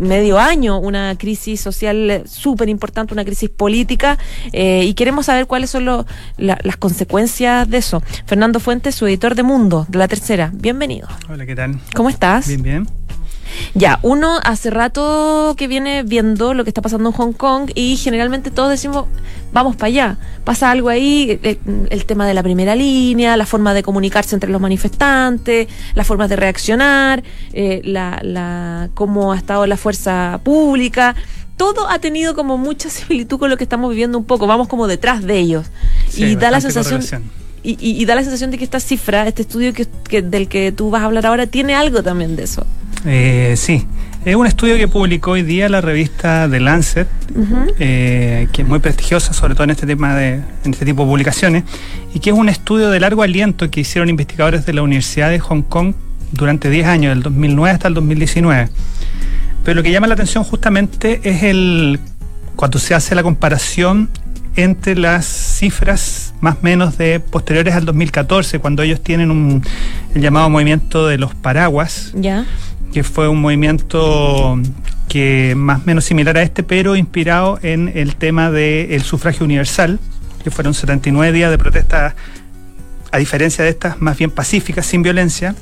medio 0.00 0.38
año 0.38 0.78
una 0.78 1.14
crisis 1.18 1.60
social 1.60 2.22
súper 2.24 2.70
importante, 2.70 3.12
una 3.12 3.24
crisis 3.24 3.50
política, 3.50 4.18
eh, 4.52 4.61
y 4.84 4.94
queremos 4.94 5.26
saber 5.26 5.46
cuáles 5.46 5.70
son 5.70 5.84
lo- 5.84 6.06
la- 6.36 6.58
las 6.62 6.76
consecuencias 6.76 7.68
de 7.68 7.78
eso. 7.78 8.02
Fernando 8.26 8.60
Fuentes, 8.60 8.94
su 8.94 9.06
editor 9.06 9.34
de 9.34 9.42
Mundo, 9.42 9.86
de 9.88 9.98
la 9.98 10.08
tercera. 10.08 10.50
Bienvenido. 10.54 11.08
Hola, 11.28 11.46
¿qué 11.46 11.54
tal? 11.56 11.78
¿Cómo 11.94 12.08
estás? 12.08 12.46
Bien, 12.48 12.62
bien. 12.62 12.86
Ya, 13.74 13.98
uno 14.02 14.38
hace 14.44 14.70
rato 14.70 15.54
que 15.58 15.68
viene 15.68 16.02
viendo 16.04 16.54
lo 16.54 16.64
que 16.64 16.70
está 16.70 16.80
pasando 16.80 17.10
en 17.10 17.14
Hong 17.14 17.32
Kong 17.32 17.70
y 17.74 17.96
generalmente 17.96 18.50
todos 18.50 18.70
decimos, 18.70 19.04
vamos 19.52 19.76
para 19.76 19.88
allá. 19.88 20.16
Pasa 20.44 20.70
algo 20.70 20.88
ahí, 20.88 21.38
eh, 21.42 21.58
el, 21.90 22.04
tema 22.06 22.26
de 22.26 22.32
la 22.32 22.42
primera 22.42 22.74
línea, 22.74 23.36
la 23.36 23.44
forma 23.44 23.74
de 23.74 23.82
comunicarse 23.82 24.34
entre 24.34 24.50
los 24.50 24.60
manifestantes, 24.60 25.68
las 25.94 26.06
formas 26.06 26.30
de 26.30 26.36
reaccionar, 26.36 27.22
eh, 27.52 27.82
la, 27.84 28.20
la, 28.22 28.88
cómo 28.94 29.32
ha 29.32 29.36
estado 29.36 29.66
la 29.66 29.76
fuerza 29.76 30.40
pública. 30.42 31.14
Todo 31.62 31.88
ha 31.88 32.00
tenido 32.00 32.34
como 32.34 32.58
mucha 32.58 32.90
similitud 32.90 33.38
con 33.38 33.48
lo 33.48 33.56
que 33.56 33.62
estamos 33.62 33.88
viviendo 33.90 34.18
un 34.18 34.24
poco. 34.24 34.48
Vamos 34.48 34.66
como 34.66 34.88
detrás 34.88 35.22
de 35.22 35.38
ellos. 35.38 35.66
y 36.16 36.34
da 36.34 36.50
la 36.50 36.60
sensación. 36.60 37.22
Y, 37.62 38.04
da 38.04 38.16
la 38.16 38.22
sensación 38.22 38.50
de 38.50 38.58
que 38.58 38.64
esta 38.64 38.80
cifra, 38.80 39.28
este 39.28 39.42
estudio 39.42 39.72
que, 39.72 40.22
del 40.22 40.48
que 40.48 40.72
tú 40.72 40.90
vas 40.90 41.02
a 41.02 41.04
hablar 41.04 41.24
ahora, 41.24 41.46
tiene 41.46 41.76
algo 41.76 42.02
también 42.02 42.34
de 42.34 42.42
eso. 42.42 42.66
Eh, 43.06 43.54
sí, 43.56 43.86
es 44.24 44.34
un 44.34 44.48
estudio 44.48 44.76
que 44.76 44.88
publicó 44.88 45.32
hoy 45.32 45.44
día 45.44 45.68
la 45.68 45.80
revista 45.80 46.48
The 46.50 46.58
Lancet, 46.58 47.06
eh, 47.78 48.48
que 48.52 48.62
es 48.62 48.68
muy 48.68 48.80
prestigiosa, 48.80 49.32
sobre 49.32 49.54
todo 49.54 49.62
en 49.62 49.70
este 49.70 49.86
tema 49.86 50.16
de, 50.16 50.40
en 50.64 50.72
este 50.72 50.84
tipo 50.84 51.04
de 51.04 51.08
publicaciones, 51.10 51.62
y 52.12 52.18
que 52.18 52.30
es 52.30 52.36
un 52.36 52.48
estudio 52.48 52.90
de 52.90 52.98
largo 52.98 53.22
aliento 53.22 53.70
que 53.70 53.82
hicieron 53.82 54.08
investigadores 54.08 54.66
de 54.66 54.72
la 54.72 54.82
Universidad 54.82 55.30
de 55.30 55.38
Hong 55.38 55.62
Kong 55.62 55.94
durante 56.32 56.70
10 56.70 56.88
años, 56.88 57.14
del 57.14 57.22
2009 57.22 57.70
hasta 57.70 57.86
el 57.86 57.94
2019. 57.94 58.68
Pero 59.64 59.76
lo 59.76 59.82
que 59.82 59.90
llama 59.90 60.06
la 60.06 60.14
atención 60.14 60.44
justamente 60.44 61.20
es 61.24 61.42
el 61.42 62.00
cuando 62.56 62.78
se 62.78 62.94
hace 62.94 63.14
la 63.14 63.22
comparación 63.22 64.10
entre 64.56 64.96
las 64.96 65.24
cifras 65.24 66.34
más 66.40 66.56
o 66.56 66.58
menos 66.62 66.98
de 66.98 67.20
posteriores 67.20 67.74
al 67.74 67.84
2014, 67.84 68.58
cuando 68.58 68.82
ellos 68.82 69.00
tienen 69.00 69.30
un, 69.30 69.62
el 70.14 70.22
llamado 70.22 70.50
movimiento 70.50 71.06
de 71.06 71.16
los 71.18 71.34
paraguas, 71.34 72.12
que 72.92 73.02
fue 73.02 73.28
un 73.28 73.40
movimiento 73.40 74.58
que 75.08 75.54
más 75.56 75.80
o 75.80 75.84
menos 75.86 76.04
similar 76.04 76.36
a 76.36 76.42
este, 76.42 76.62
pero 76.62 76.96
inspirado 76.96 77.58
en 77.62 77.90
el 77.94 78.16
tema 78.16 78.50
del 78.50 79.02
sufragio 79.02 79.44
universal, 79.44 79.98
que 80.42 80.50
fueron 80.50 80.74
79 80.74 81.32
días 81.32 81.50
de 81.50 81.58
protesta, 81.58 82.14
a 83.10 83.18
diferencia 83.18 83.64
de 83.64 83.70
estas 83.70 84.00
más 84.00 84.18
bien 84.18 84.30
pacíficas, 84.30 84.86
sin 84.86 85.02
violencia. 85.02 85.54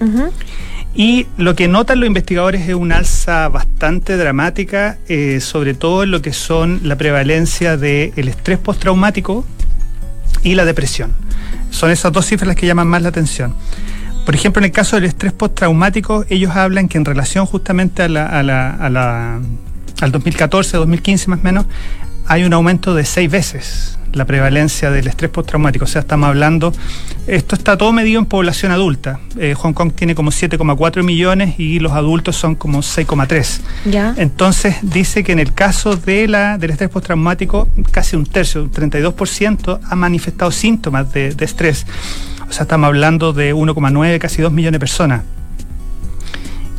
Y 0.95 1.27
lo 1.37 1.55
que 1.55 1.69
notan 1.69 2.01
los 2.01 2.07
investigadores 2.09 2.69
es 2.69 2.75
una 2.75 2.97
alza 2.97 3.49
bastante 3.49 4.17
dramática, 4.17 4.99
eh, 5.09 5.41
sobre 5.41 5.75
todo 5.75 6.03
en 6.03 6.11
lo 6.11 6.21
que 6.21 6.33
son 6.33 6.81
la 6.83 6.97
prevalencia 6.97 7.77
del 7.77 8.29
estrés 8.29 8.59
postraumático 8.59 9.45
y 10.43 10.55
la 10.55 10.65
depresión. 10.65 11.13
Son 11.71 11.91
esas 11.91 12.13
dos 12.13 12.27
cifras 12.27 12.49
las 12.49 12.57
que 12.57 12.67
llaman 12.67 12.89
más 12.89 13.03
la 13.03 13.11
atención. 13.11 13.55
Por 14.27 14.35
ejemplo, 14.35 14.61
en 14.61 14.65
el 14.65 14.73
caso 14.73 14.97
del 14.97 15.05
estrés 15.05 15.33
postraumático, 15.33 16.25
ellos 16.29 16.55
hablan 16.55 16.89
que 16.89 16.99
en 16.99 17.05
relación 17.05 17.47
justamente 17.47 18.03
a 18.03 18.09
la, 18.09 18.27
a 18.27 18.43
la, 18.43 18.71
a 18.71 18.91
la, 18.91 19.41
al 20.01 20.13
2014, 20.13 20.77
2015 20.77 21.31
más 21.31 21.39
o 21.39 21.43
menos, 21.43 21.67
hay 22.27 22.45
un 22.45 22.53
aumento 22.53 22.95
de 22.95 23.05
seis 23.05 23.31
veces 23.31 24.00
la 24.13 24.25
prevalencia 24.25 24.91
del 24.91 25.07
estrés 25.07 25.31
postraumático. 25.31 25.85
O 25.85 25.89
sea, 25.89 26.01
estamos 26.01 26.29
hablando, 26.29 26.73
esto 27.27 27.55
está 27.55 27.77
todo 27.77 27.93
medido 27.93 28.19
en 28.19 28.27
población 28.27 28.73
adulta. 28.73 29.21
Eh, 29.39 29.55
Hong 29.55 29.73
Kong 29.73 29.93
tiene 29.95 30.15
como 30.15 30.31
7,4 30.31 31.03
millones 31.03 31.59
y 31.59 31.79
los 31.79 31.93
adultos 31.93 32.37
son 32.37 32.55
como 32.55 32.81
6,3. 32.81 33.61
Ya. 33.87 34.15
Entonces 34.17 34.77
dice 34.83 35.25
que 35.25 35.33
en 35.33 35.39
el 35.39 35.53
caso 35.53 35.97
de 35.97 36.29
la, 36.29 36.59
del 36.59 36.71
estrés 36.71 36.91
postraumático, 36.91 37.69
casi 37.91 38.17
un 38.17 38.27
tercio, 38.27 38.63
un 38.65 38.73
32%, 38.73 39.81
ha 39.83 39.97
manifestado 39.97 40.51
síntomas 40.51 41.13
de, 41.13 41.35
estrés. 41.41 41.87
O 42.49 42.53
sea, 42.53 42.63
estamos 42.63 42.89
hablando 42.89 43.33
de 43.33 43.55
1,9, 43.55 44.19
casi 44.19 44.43
2 44.43 44.53
millones 44.53 44.73
de 44.73 44.81
personas. 44.81 45.23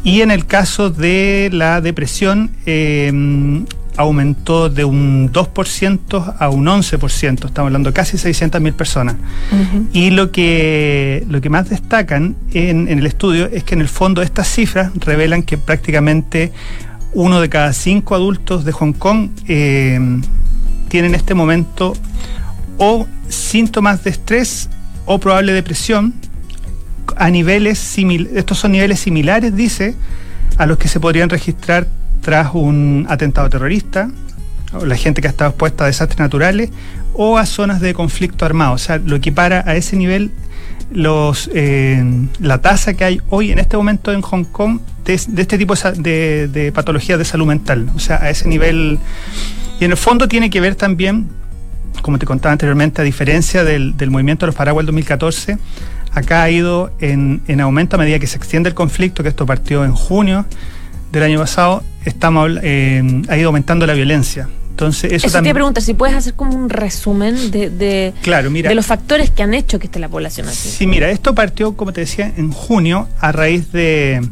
Y 0.03 0.21
en 0.21 0.31
el 0.31 0.45
caso 0.47 0.89
de 0.89 1.49
la 1.53 1.79
depresión, 1.79 2.51
eh, 2.65 3.11
aumentó 4.01 4.69
de 4.69 4.83
un 4.83 5.31
2% 5.31 6.35
a 6.37 6.49
un 6.49 6.65
11%, 6.65 7.45
estamos 7.45 7.67
hablando 7.67 7.89
de 7.89 7.93
casi 7.93 8.17
600.000 8.17 8.73
personas. 8.73 9.15
Y 9.93 10.11
lo 10.11 10.31
que, 10.31 11.25
lo 11.29 11.41
que 11.41 11.49
más 11.49 11.69
destacan 11.69 12.35
en, 12.53 12.87
el 12.87 13.05
estudio 13.05 13.47
es 13.47 13.63
que 13.63 13.75
en 13.75 13.81
el 13.81 13.87
fondo 13.87 14.21
estas 14.21 14.47
cifras 14.47 14.91
revelan 14.97 15.43
que 15.43 15.57
prácticamente 15.57 16.51
uno 17.13 17.41
de 17.41 17.49
cada 17.49 17.73
cinco 17.73 18.15
adultos 18.15 18.65
de 18.65 18.71
Hong 18.71 18.93
Kong 18.93 19.29
eh, 19.47 19.99
tiene 20.89 21.07
en 21.07 21.15
este 21.15 21.33
momento 21.33 21.93
o 22.77 23.07
síntomas 23.27 24.03
de 24.03 24.09
estrés 24.09 24.69
o 25.05 25.19
probable 25.19 25.53
depresión 25.53 26.13
a 27.17 27.29
niveles 27.29 27.77
similares, 27.79 28.37
estos 28.37 28.57
son 28.59 28.71
niveles 28.71 28.99
similares, 28.99 29.55
dice, 29.55 29.95
a 30.57 30.65
los 30.65 30.77
que 30.77 30.87
se 30.87 30.99
podrían 30.99 31.29
registrar 31.29 31.87
tras 32.21 32.53
un 32.53 33.05
atentado 33.09 33.49
terrorista, 33.49 34.09
la 34.85 34.95
gente 34.95 35.21
que 35.21 35.27
ha 35.27 35.31
estado 35.31 35.49
expuesta 35.49 35.83
a 35.83 35.87
desastres 35.87 36.19
naturales, 36.19 36.69
o 37.13 37.37
a 37.37 37.45
zonas 37.45 37.81
de 37.81 37.93
conflicto 37.93 38.45
armado. 38.45 38.73
O 38.73 38.77
sea, 38.77 38.97
lo 38.97 39.15
equipara 39.15 39.63
a 39.65 39.75
ese 39.75 39.97
nivel 39.97 40.31
los, 40.93 41.49
eh, 41.53 42.03
la 42.39 42.59
tasa 42.59 42.93
que 42.93 43.05
hay 43.05 43.21
hoy 43.29 43.51
en 43.51 43.59
este 43.59 43.77
momento 43.77 44.11
en 44.11 44.21
Hong 44.21 44.43
Kong 44.43 44.79
de, 45.05 45.13
este 45.13 45.57
tipo 45.57 45.73
de, 45.75 46.47
de 46.47 46.71
patologías 46.71 47.17
de 47.17 47.25
salud 47.25 47.45
mental. 47.45 47.89
O 47.95 47.99
sea, 47.99 48.17
a 48.17 48.29
ese 48.29 48.47
nivel. 48.47 48.99
Y 49.79 49.85
en 49.85 49.91
el 49.91 49.97
fondo 49.97 50.27
tiene 50.27 50.49
que 50.49 50.61
ver 50.61 50.75
también, 50.75 51.27
como 52.01 52.19
te 52.19 52.25
contaba 52.25 52.51
anteriormente, 52.51 53.01
a 53.01 53.05
diferencia 53.05 53.63
del, 53.63 53.97
del 53.97 54.11
movimiento 54.11 54.45
de 54.45 54.47
los 54.47 54.55
Paraguas 54.55 54.83
del 54.83 54.87
2014, 54.87 55.57
acá 56.13 56.43
ha 56.43 56.49
ido 56.49 56.91
en, 56.99 57.41
en 57.47 57.61
aumento 57.61 57.95
a 57.95 57.99
medida 57.99 58.19
que 58.19 58.27
se 58.27 58.37
extiende 58.37 58.69
el 58.69 58.75
conflicto, 58.75 59.23
que 59.23 59.29
esto 59.29 59.45
partió 59.45 59.83
en 59.85 59.93
junio 59.93 60.45
del 61.11 61.23
año 61.23 61.39
pasado, 61.39 61.83
estamos, 62.05 62.51
eh, 62.63 63.21
ha 63.29 63.37
ido 63.37 63.47
aumentando 63.47 63.85
la 63.85 63.93
violencia. 63.93 64.47
Entonces, 64.71 65.11
eso, 65.11 65.27
eso 65.27 65.33
también... 65.33 65.53
te 65.53 65.57
pregunta 65.57 65.81
si 65.81 65.93
puedes 65.93 66.15
hacer 66.15 66.33
como 66.33 66.55
un 66.55 66.69
resumen 66.69 67.51
de, 67.51 67.69
de, 67.69 68.13
claro, 68.23 68.49
mira, 68.49 68.69
de 68.69 68.75
los 68.75 68.85
factores 68.85 69.29
que 69.29 69.43
han 69.43 69.53
hecho 69.53 69.77
que 69.77 69.85
esté 69.85 69.99
la 69.99 70.09
población 70.09 70.47
así. 70.47 70.69
Sí, 70.69 70.87
mira, 70.87 71.11
esto 71.11 71.35
partió, 71.35 71.73
como 71.75 71.93
te 71.93 72.01
decía, 72.01 72.31
en 72.35 72.51
junio 72.51 73.07
a 73.19 73.31
raíz 73.31 73.71
de, 73.71 74.27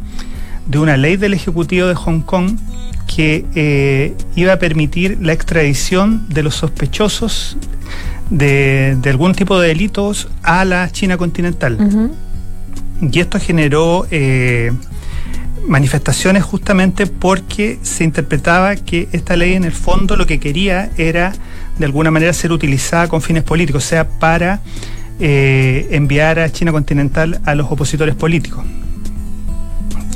de 0.66 0.80
una 0.80 0.98
ley 0.98 1.18
del 1.18 1.34
Ejecutivo 1.34 1.88
de 1.88 1.94
Hong 1.94 2.22
Kong 2.22 2.58
que 3.06 3.46
eh, 3.54 4.14
iba 4.36 4.54
a 4.54 4.60
permitir 4.60 5.18
la 5.22 5.34
extradición 5.34 6.28
de 6.30 6.42
los 6.42 6.56
sospechosos 6.56 7.58
de, 8.30 8.98
de 9.02 9.10
algún 9.10 9.34
tipo 9.34 9.60
de 9.60 9.68
delitos 9.68 10.30
a 10.42 10.64
la 10.66 10.90
China 10.92 11.18
continental. 11.18 11.78
Y 13.02 13.20
esto 13.20 13.40
generó 13.40 14.08
eh, 14.12 14.72
manifestaciones 15.68 16.44
justamente 16.44 17.08
porque 17.08 17.80
se 17.82 18.04
interpretaba 18.04 18.76
que 18.76 19.10
esta 19.12 19.36
ley 19.36 19.54
en 19.54 19.64
el 19.64 19.72
fondo 19.72 20.16
lo 20.16 20.26
que 20.26 20.40
quería 20.40 20.92
era 20.98 21.34
de 21.78 21.86
alguna 21.86 22.12
manera 22.12 22.34
ser 22.34 22.52
utilizada 22.52 23.08
con 23.08 23.22
fines 23.22 23.44
políticos, 23.44 23.86
o 23.86 23.88
sea, 23.88 24.08
para 24.08 24.62
eh, 25.20 25.88
enviar 25.92 26.40
a 26.40 26.50
China 26.52 26.72
continental 26.72 27.42
a 27.46 27.56
los 27.56 27.72
opositores 27.72 28.16
políticos. 28.16 28.64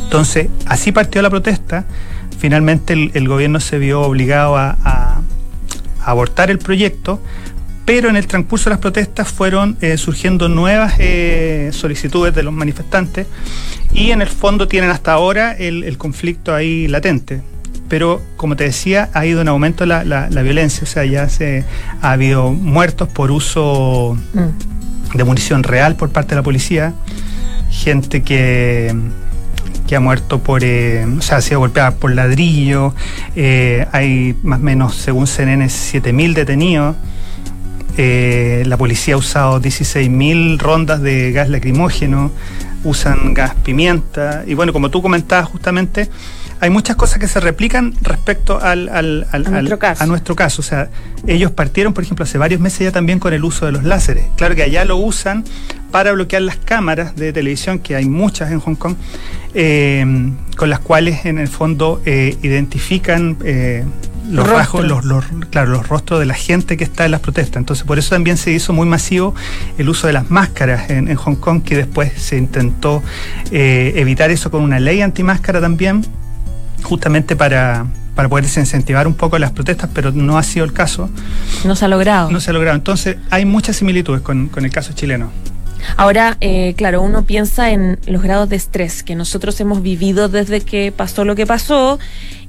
Entonces, 0.03 0.47
así 0.65 0.91
partió 0.91 1.21
la 1.21 1.29
protesta. 1.29 1.86
Finalmente 2.38 2.93
el, 2.93 3.27
gobierno 3.27 3.60
se 3.60 3.79
vio 3.79 4.01
obligado 4.01 4.58
a, 4.58 5.21
abortar 6.06 6.51
el 6.51 6.60
proyecto, 6.60 7.21
pero 7.85 8.09
en 8.09 8.15
el 8.15 8.27
transcurso 8.27 8.65
de 8.65 8.71
las 8.71 8.79
protestas 8.79 9.31
fueron 9.31 9.77
eh, 9.81 9.97
surgiendo 9.97 10.47
nuevas 10.47 10.93
eh, 10.99 11.69
solicitudes 11.73 12.33
de 12.33 12.43
los 12.43 12.53
manifestantes 12.53 13.27
y 13.91 14.11
en 14.11 14.21
el 14.21 14.29
fondo 14.29 14.67
tienen 14.67 14.89
hasta 14.89 15.11
ahora 15.11 15.53
el, 15.53 15.97
conflicto 15.97 16.53
ahí 16.55 16.87
latente. 16.87 17.41
Pero 17.89 18.21
como 18.37 18.55
te 18.55 18.63
decía, 18.63 19.09
ha 19.13 19.25
ido 19.25 19.41
en 19.41 19.47
aumento 19.49 19.85
la, 19.85 20.03
la, 20.03 20.41
violencia, 20.41 20.83
o 20.83 20.87
sea, 20.87 21.05
ya 21.05 21.29
se, 21.29 21.65
ha 22.01 22.11
habido 22.11 22.51
muertos 22.51 23.09
por 23.09 23.29
uso 23.29 24.17
mm. 24.33 25.17
de 25.17 25.23
munición 25.23 25.63
real 25.63 25.95
por 25.95 26.09
parte 26.09 26.29
de 26.29 26.35
la 26.37 26.43
policía, 26.43 26.93
gente 27.69 28.23
que, 28.23 28.95
que 29.87 29.95
ha 29.95 29.99
muerto 29.99 30.39
por, 30.39 30.63
eh, 30.63 31.05
o 31.05 31.21
sea, 31.21 31.37
ha 31.37 31.41
sido 31.41 31.59
golpeada 31.59 31.91
por 31.91 32.15
ladrillo, 32.15 32.95
eh, 33.35 33.85
hay 33.91 34.35
más 34.41 34.59
o 34.59 34.63
menos, 34.63 34.95
según 34.95 35.27
CNN, 35.27 35.65
7.000 35.65 36.33
detenidos. 36.33 36.95
Eh, 37.97 38.63
la 38.65 38.77
policía 38.77 39.15
ha 39.15 39.17
usado 39.17 39.62
16.000 39.62 40.58
rondas 40.58 41.01
de 41.01 41.32
gas 41.32 41.49
lacrimógeno, 41.49 42.32
usan 42.84 43.34
gas 43.34 43.53
pimienta. 43.63 44.43
Y 44.47 44.56
bueno, 44.56 44.73
como 44.73 44.89
tú 44.89 45.01
comentabas 45.01 45.47
justamente, 45.49 46.10
hay 46.60 46.69
muchas 46.69 46.95
cosas 46.95 47.19
que 47.19 47.27
se 47.27 47.39
replican 47.39 47.93
respecto 48.01 48.60
al, 48.60 48.89
al, 48.89 49.27
a, 49.32 49.38
nuestro 49.38 49.77
caso. 49.77 50.03
a 50.03 50.08
nuestro 50.08 50.36
caso. 50.36 50.62
O 50.62 50.63
sea, 50.63 50.89
ellos 51.27 51.51
partieron, 51.51 51.93
por 51.93 52.03
ejemplo, 52.03 52.23
hace 52.23 52.38
varios 52.38 52.62
meses 52.62 52.79
ya 52.79 52.91
también 52.91 53.19
con 53.19 53.34
el 53.34 53.43
uso 53.43 53.65
de 53.65 53.73
los 53.73 53.84
láseres. 53.84 54.25
Claro 54.38 54.56
que 54.56 54.63
allá 54.63 54.86
lo 54.86 54.97
usan 54.97 55.43
para 55.91 56.12
bloquear 56.13 56.41
las 56.41 56.58
cámaras 56.58 57.15
de 57.15 57.34
televisión, 57.34 57.79
que 57.79 57.95
hay 57.95 58.06
muchas 58.06 58.51
en 58.51 58.60
Hong 58.60 58.75
Kong, 58.75 58.95
eh, 59.53 60.32
con 60.56 60.69
las 60.69 60.79
cuales 60.79 61.25
en 61.25 61.38
el 61.38 61.47
fondo 61.47 62.01
eh, 62.06 62.38
identifican 62.41 63.38
los 64.29 64.47
rasgos, 64.47 64.86
los, 64.86 65.05
los, 65.05 65.25
claro, 65.49 65.71
los 65.71 65.88
rostros 65.88 66.19
de 66.19 66.25
la 66.25 66.33
gente 66.33 66.77
que 66.77 66.83
está 66.83 67.05
en 67.05 67.12
las 67.12 67.19
protestas. 67.19 67.57
Entonces, 67.57 67.86
por 67.86 67.99
eso 67.99 68.12
también 68.12 68.38
se 68.38 68.51
hizo 68.51 68.73
muy 68.73 68.88
masivo 68.88 69.36
el 69.77 69.89
uso 69.89 70.07
de 70.07 70.13
las 70.13 70.29
máscaras 70.29 70.89
en, 70.89 71.13
Hong 71.15 71.36
Kong, 71.36 71.63
que 71.63 71.75
después 71.75 72.12
se 72.15 72.38
intentó 72.38 73.03
eh, 73.51 73.93
evitar 73.95 74.31
eso 74.31 74.51
con 74.51 74.62
una 74.62 74.79
ley 74.79 75.01
antimáscara 75.01 75.62
también, 75.62 76.05
justamente 76.83 77.36
para, 77.36 77.86
para 78.15 78.29
poder 78.29 78.45
incentivar 78.45 79.07
un 79.07 79.13
poco 79.13 79.38
las 79.39 79.51
protestas, 79.51 79.89
pero 79.93 80.12
no 80.12 80.38
ha 80.38 80.43
sido 80.43 80.65
el 80.65 80.73
caso. 80.73 81.09
No 81.65 81.75
se 81.75 81.86
ha 81.86 81.88
logrado. 81.88 82.31
No 82.31 82.39
se 82.39 82.51
ha 82.51 82.53
logrado. 82.53 82.75
Entonces, 82.75 83.17
hay 83.29 83.45
muchas 83.45 83.75
similitudes 83.75 84.21
con, 84.21 84.47
con 84.47 84.65
el 84.65 84.71
caso 84.71 84.93
chileno. 84.93 85.31
Ahora, 85.97 86.38
eh, 86.41 86.73
claro, 86.75 87.01
uno 87.01 87.25
piensa 87.25 87.71
en 87.71 87.99
los 88.07 88.21
grados 88.21 88.49
de 88.49 88.55
estrés 88.55 89.03
que 89.03 89.15
nosotros 89.15 89.59
hemos 89.59 89.81
vivido 89.81 90.29
desde 90.29 90.62
que 90.62 90.91
pasó 90.91 91.25
lo 91.25 91.36
que 91.36 91.45
pasó 91.45 91.99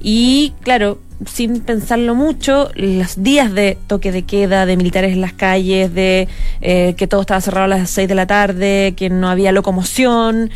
y, 0.01 0.53
claro, 0.61 0.99
sin 1.25 1.61
pensarlo 1.61 2.15
mucho, 2.15 2.69
los 2.75 3.23
días 3.23 3.53
de 3.53 3.77
toque 3.87 4.11
de 4.11 4.23
queda, 4.23 4.65
de 4.65 4.77
militares 4.77 5.13
en 5.13 5.21
las 5.21 5.33
calles, 5.33 5.93
de 5.93 6.27
eh, 6.61 6.93
que 6.97 7.07
todo 7.07 7.21
estaba 7.21 7.41
cerrado 7.41 7.65
a 7.65 7.67
las 7.77 7.89
6 7.89 8.07
de 8.07 8.15
la 8.15 8.27
tarde, 8.27 8.93
que 8.97 9.09
no 9.09 9.29
había 9.29 9.51
locomoción, 9.51 10.51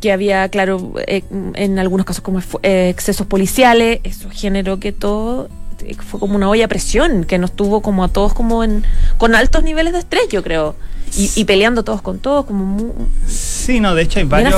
que 0.00 0.12
había, 0.12 0.48
claro, 0.48 0.94
eh, 1.06 1.22
en 1.54 1.78
algunos 1.78 2.06
casos 2.06 2.22
como 2.22 2.40
eh, 2.62 2.88
excesos 2.88 3.26
policiales, 3.26 4.00
eso 4.04 4.28
generó 4.30 4.78
que 4.78 4.92
todo 4.92 5.48
eh, 5.84 5.96
fue 5.96 6.20
como 6.20 6.36
una 6.36 6.48
olla 6.48 6.66
a 6.66 6.68
presión, 6.68 7.24
que 7.24 7.38
nos 7.38 7.52
tuvo 7.52 7.82
como 7.82 8.04
a 8.04 8.08
todos 8.08 8.32
como 8.32 8.62
en 8.62 8.84
con 9.18 9.34
altos 9.34 9.64
niveles 9.64 9.92
de 9.92 10.00
estrés, 10.00 10.28
yo 10.30 10.42
creo. 10.42 10.76
Y, 11.16 11.30
y 11.34 11.44
peleando 11.44 11.82
todos 11.82 12.02
con 12.02 12.18
todos, 12.18 12.44
como 12.46 12.64
muy, 12.64 12.90
Sí, 13.26 13.80
no, 13.80 13.94
de 13.94 14.02
hecho 14.02 14.18
hay 14.20 14.24
varios. 14.26 14.50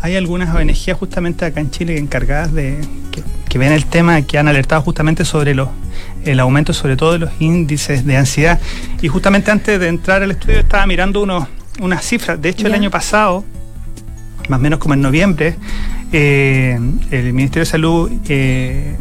Hay 0.00 0.16
algunas 0.16 0.54
ONG 0.54 0.94
justamente 0.98 1.44
acá 1.44 1.60
en 1.60 1.70
Chile 1.70 1.98
encargadas 1.98 2.52
de 2.54 2.78
que, 3.10 3.22
que 3.48 3.58
ven 3.58 3.72
el 3.72 3.84
tema, 3.86 4.22
que 4.22 4.38
han 4.38 4.48
alertado 4.48 4.80
justamente 4.82 5.24
sobre 5.24 5.54
los 5.54 5.68
el 6.24 6.38
aumento, 6.40 6.72
sobre 6.72 6.96
todo 6.96 7.12
de 7.12 7.18
los 7.18 7.30
índices 7.40 8.04
de 8.06 8.16
ansiedad. 8.16 8.58
Y 9.02 9.08
justamente 9.08 9.50
antes 9.50 9.78
de 9.80 9.88
entrar 9.88 10.22
al 10.22 10.30
estudio 10.30 10.58
estaba 10.60 10.86
mirando 10.86 11.22
unos, 11.22 11.46
unas 11.80 12.04
cifras. 12.04 12.40
De 12.40 12.48
hecho, 12.50 12.66
el 12.66 12.74
año 12.74 12.90
pasado, 12.90 13.44
más 14.48 14.58
o 14.58 14.62
menos 14.62 14.78
como 14.78 14.94
en 14.94 15.02
noviembre, 15.02 15.56
eh, 16.12 16.78
el 17.10 17.32
Ministerio 17.32 17.60
de 17.64 17.66
Salud 17.70 18.10
eh, 18.28 18.96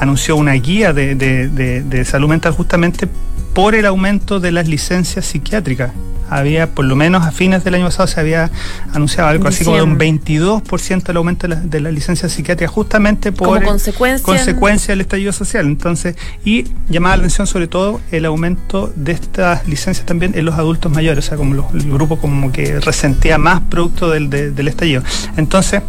anunció 0.00 0.36
una 0.36 0.52
guía 0.52 0.92
de, 0.92 1.14
de- 1.14 1.48
de- 1.48 1.82
de 1.82 2.04
salud 2.04 2.28
mental 2.28 2.52
justamente 2.52 3.08
por 3.54 3.74
el 3.74 3.84
aumento 3.86 4.40
de 4.40 4.52
las 4.52 4.66
licencias 4.68 5.26
psiquiátricas. 5.26 5.92
Había, 6.30 6.68
por 6.68 6.84
lo 6.84 6.96
menos 6.96 7.26
a 7.26 7.32
fines 7.32 7.64
del 7.64 7.74
año 7.74 7.86
pasado, 7.86 8.06
se 8.06 8.20
había 8.20 8.50
anunciado 8.92 9.28
algo 9.28 9.48
así 9.48 9.64
como 9.64 9.76
de 9.76 9.82
un 9.82 9.98
22% 9.98 11.08
el 11.10 11.16
aumento 11.16 11.48
de, 11.48 11.54
la- 11.56 11.60
de 11.60 11.80
las 11.80 11.92
licencias 11.92 12.32
psiquiátricas, 12.32 12.72
justamente 12.72 13.32
por 13.32 13.48
Como 13.48 13.62
consecuencia. 13.62 14.24
consecuencia 14.24 14.92
del 14.92 15.00
estallido 15.02 15.32
social. 15.32 15.66
Entonces, 15.66 16.16
y 16.44 16.64
llamaba 16.88 17.16
la 17.16 17.22
atención 17.22 17.46
sobre 17.46 17.66
todo 17.68 18.00
el 18.10 18.24
aumento 18.24 18.92
de 18.96 19.12
estas 19.12 19.66
licencias 19.66 20.06
también 20.06 20.32
en 20.36 20.44
los 20.44 20.54
adultos 20.54 20.92
mayores, 20.92 21.24
o 21.26 21.28
sea, 21.28 21.36
como 21.36 21.54
los- 21.54 21.72
el 21.74 21.90
grupo 21.90 22.18
como 22.18 22.52
que 22.52 22.80
resentía 22.80 23.36
más 23.38 23.60
producto 23.62 24.10
del, 24.10 24.30
de- 24.30 24.50
del 24.50 24.68
estallido. 24.68 25.02
Entonces, 25.36 25.82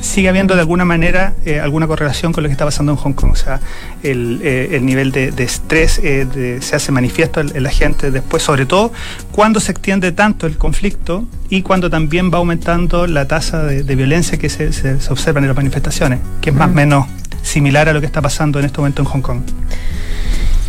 sigue 0.00 0.28
habiendo 0.28 0.54
de 0.54 0.60
alguna 0.60 0.84
manera 0.84 1.34
eh, 1.44 1.60
alguna 1.60 1.86
correlación 1.86 2.32
con 2.32 2.42
lo 2.42 2.48
que 2.48 2.52
está 2.52 2.64
pasando 2.64 2.92
en 2.92 2.98
Hong 2.98 3.12
Kong. 3.12 3.30
O 3.32 3.36
sea, 3.36 3.60
el, 4.02 4.40
eh, 4.42 4.70
el 4.72 4.86
nivel 4.86 5.10
de, 5.12 5.30
de 5.32 5.44
estrés 5.44 5.98
eh, 6.02 6.24
de- 6.32 6.62
se 6.62 6.76
hace 6.76 6.92
manifiesto 6.92 7.40
en, 7.40 7.54
en 7.56 7.62
la 7.62 7.70
gente 7.70 8.10
después, 8.10 8.42
sobre 8.42 8.66
todo 8.66 8.92
cuando 9.32 9.60
se 9.60 9.72
extiende 9.72 10.12
tanto 10.12 10.46
el 10.46 10.56
conflicto 10.56 11.24
y 11.48 11.62
cuando 11.62 11.90
también 11.90 12.30
va 12.32 12.38
aumentando 12.38 13.06
la 13.06 13.26
tasa 13.26 13.64
de, 13.64 13.82
de 13.82 13.96
violencia 13.96 14.38
que 14.38 14.48
se, 14.48 14.72
se, 14.72 15.00
se 15.00 15.12
observa 15.12 15.40
en 15.40 15.46
las 15.48 15.56
manifestaciones, 15.56 16.20
que 16.40 16.50
es 16.50 16.56
más 16.56 16.68
o 16.68 16.72
Mm. 16.72 16.74
menos 16.74 17.06
similar 17.42 17.88
a 17.88 17.92
lo 17.92 18.00
que 18.00 18.06
está 18.06 18.20
pasando 18.20 18.58
en 18.58 18.66
este 18.66 18.78
momento 18.78 19.02
en 19.02 19.08
Hong 19.08 19.20
Kong. 19.22 19.40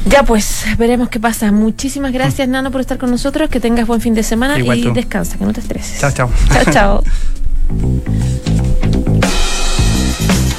Ya 0.05 0.23
pues, 0.23 0.63
veremos 0.77 1.09
qué 1.09 1.19
pasa. 1.19 1.51
Muchísimas 1.51 2.13
gracias, 2.13 2.47
Nano, 2.47 2.71
por 2.71 2.79
estar 2.79 2.97
con 2.97 3.11
nosotros. 3.11 3.49
Que 3.49 3.59
tengas 3.59 3.85
buen 3.85 3.99
fin 3.99 4.13
de 4.13 4.23
semana 4.23 4.57
Igual 4.57 4.79
y 4.79 4.83
tú. 4.83 4.93
descansa, 4.93 5.37
que 5.37 5.43
no 5.43 5.51
te 5.51 5.59
estreses. 5.59 5.99
Chao, 5.99 6.11
chao. 6.11 6.31
Chao, 6.53 6.73
chao. 6.73 7.03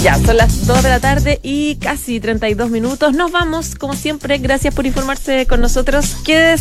Ya, 0.03 0.17
son 0.17 0.39
las 0.39 0.67
2 0.67 0.83
de 0.83 0.89
la 0.89 0.99
tarde 0.99 1.41
y 1.43 1.77
casi 1.77 2.21
32 2.21 2.71
minutos. 2.71 3.13
Nos 3.13 3.33
vamos, 3.33 3.75
como 3.75 3.93
siempre. 3.95 4.39
Gracias 4.39 4.75
por 4.75 4.87
informarse 4.87 5.47
con 5.47 5.61
nosotros. 5.61 6.17
Quédese 6.25 6.57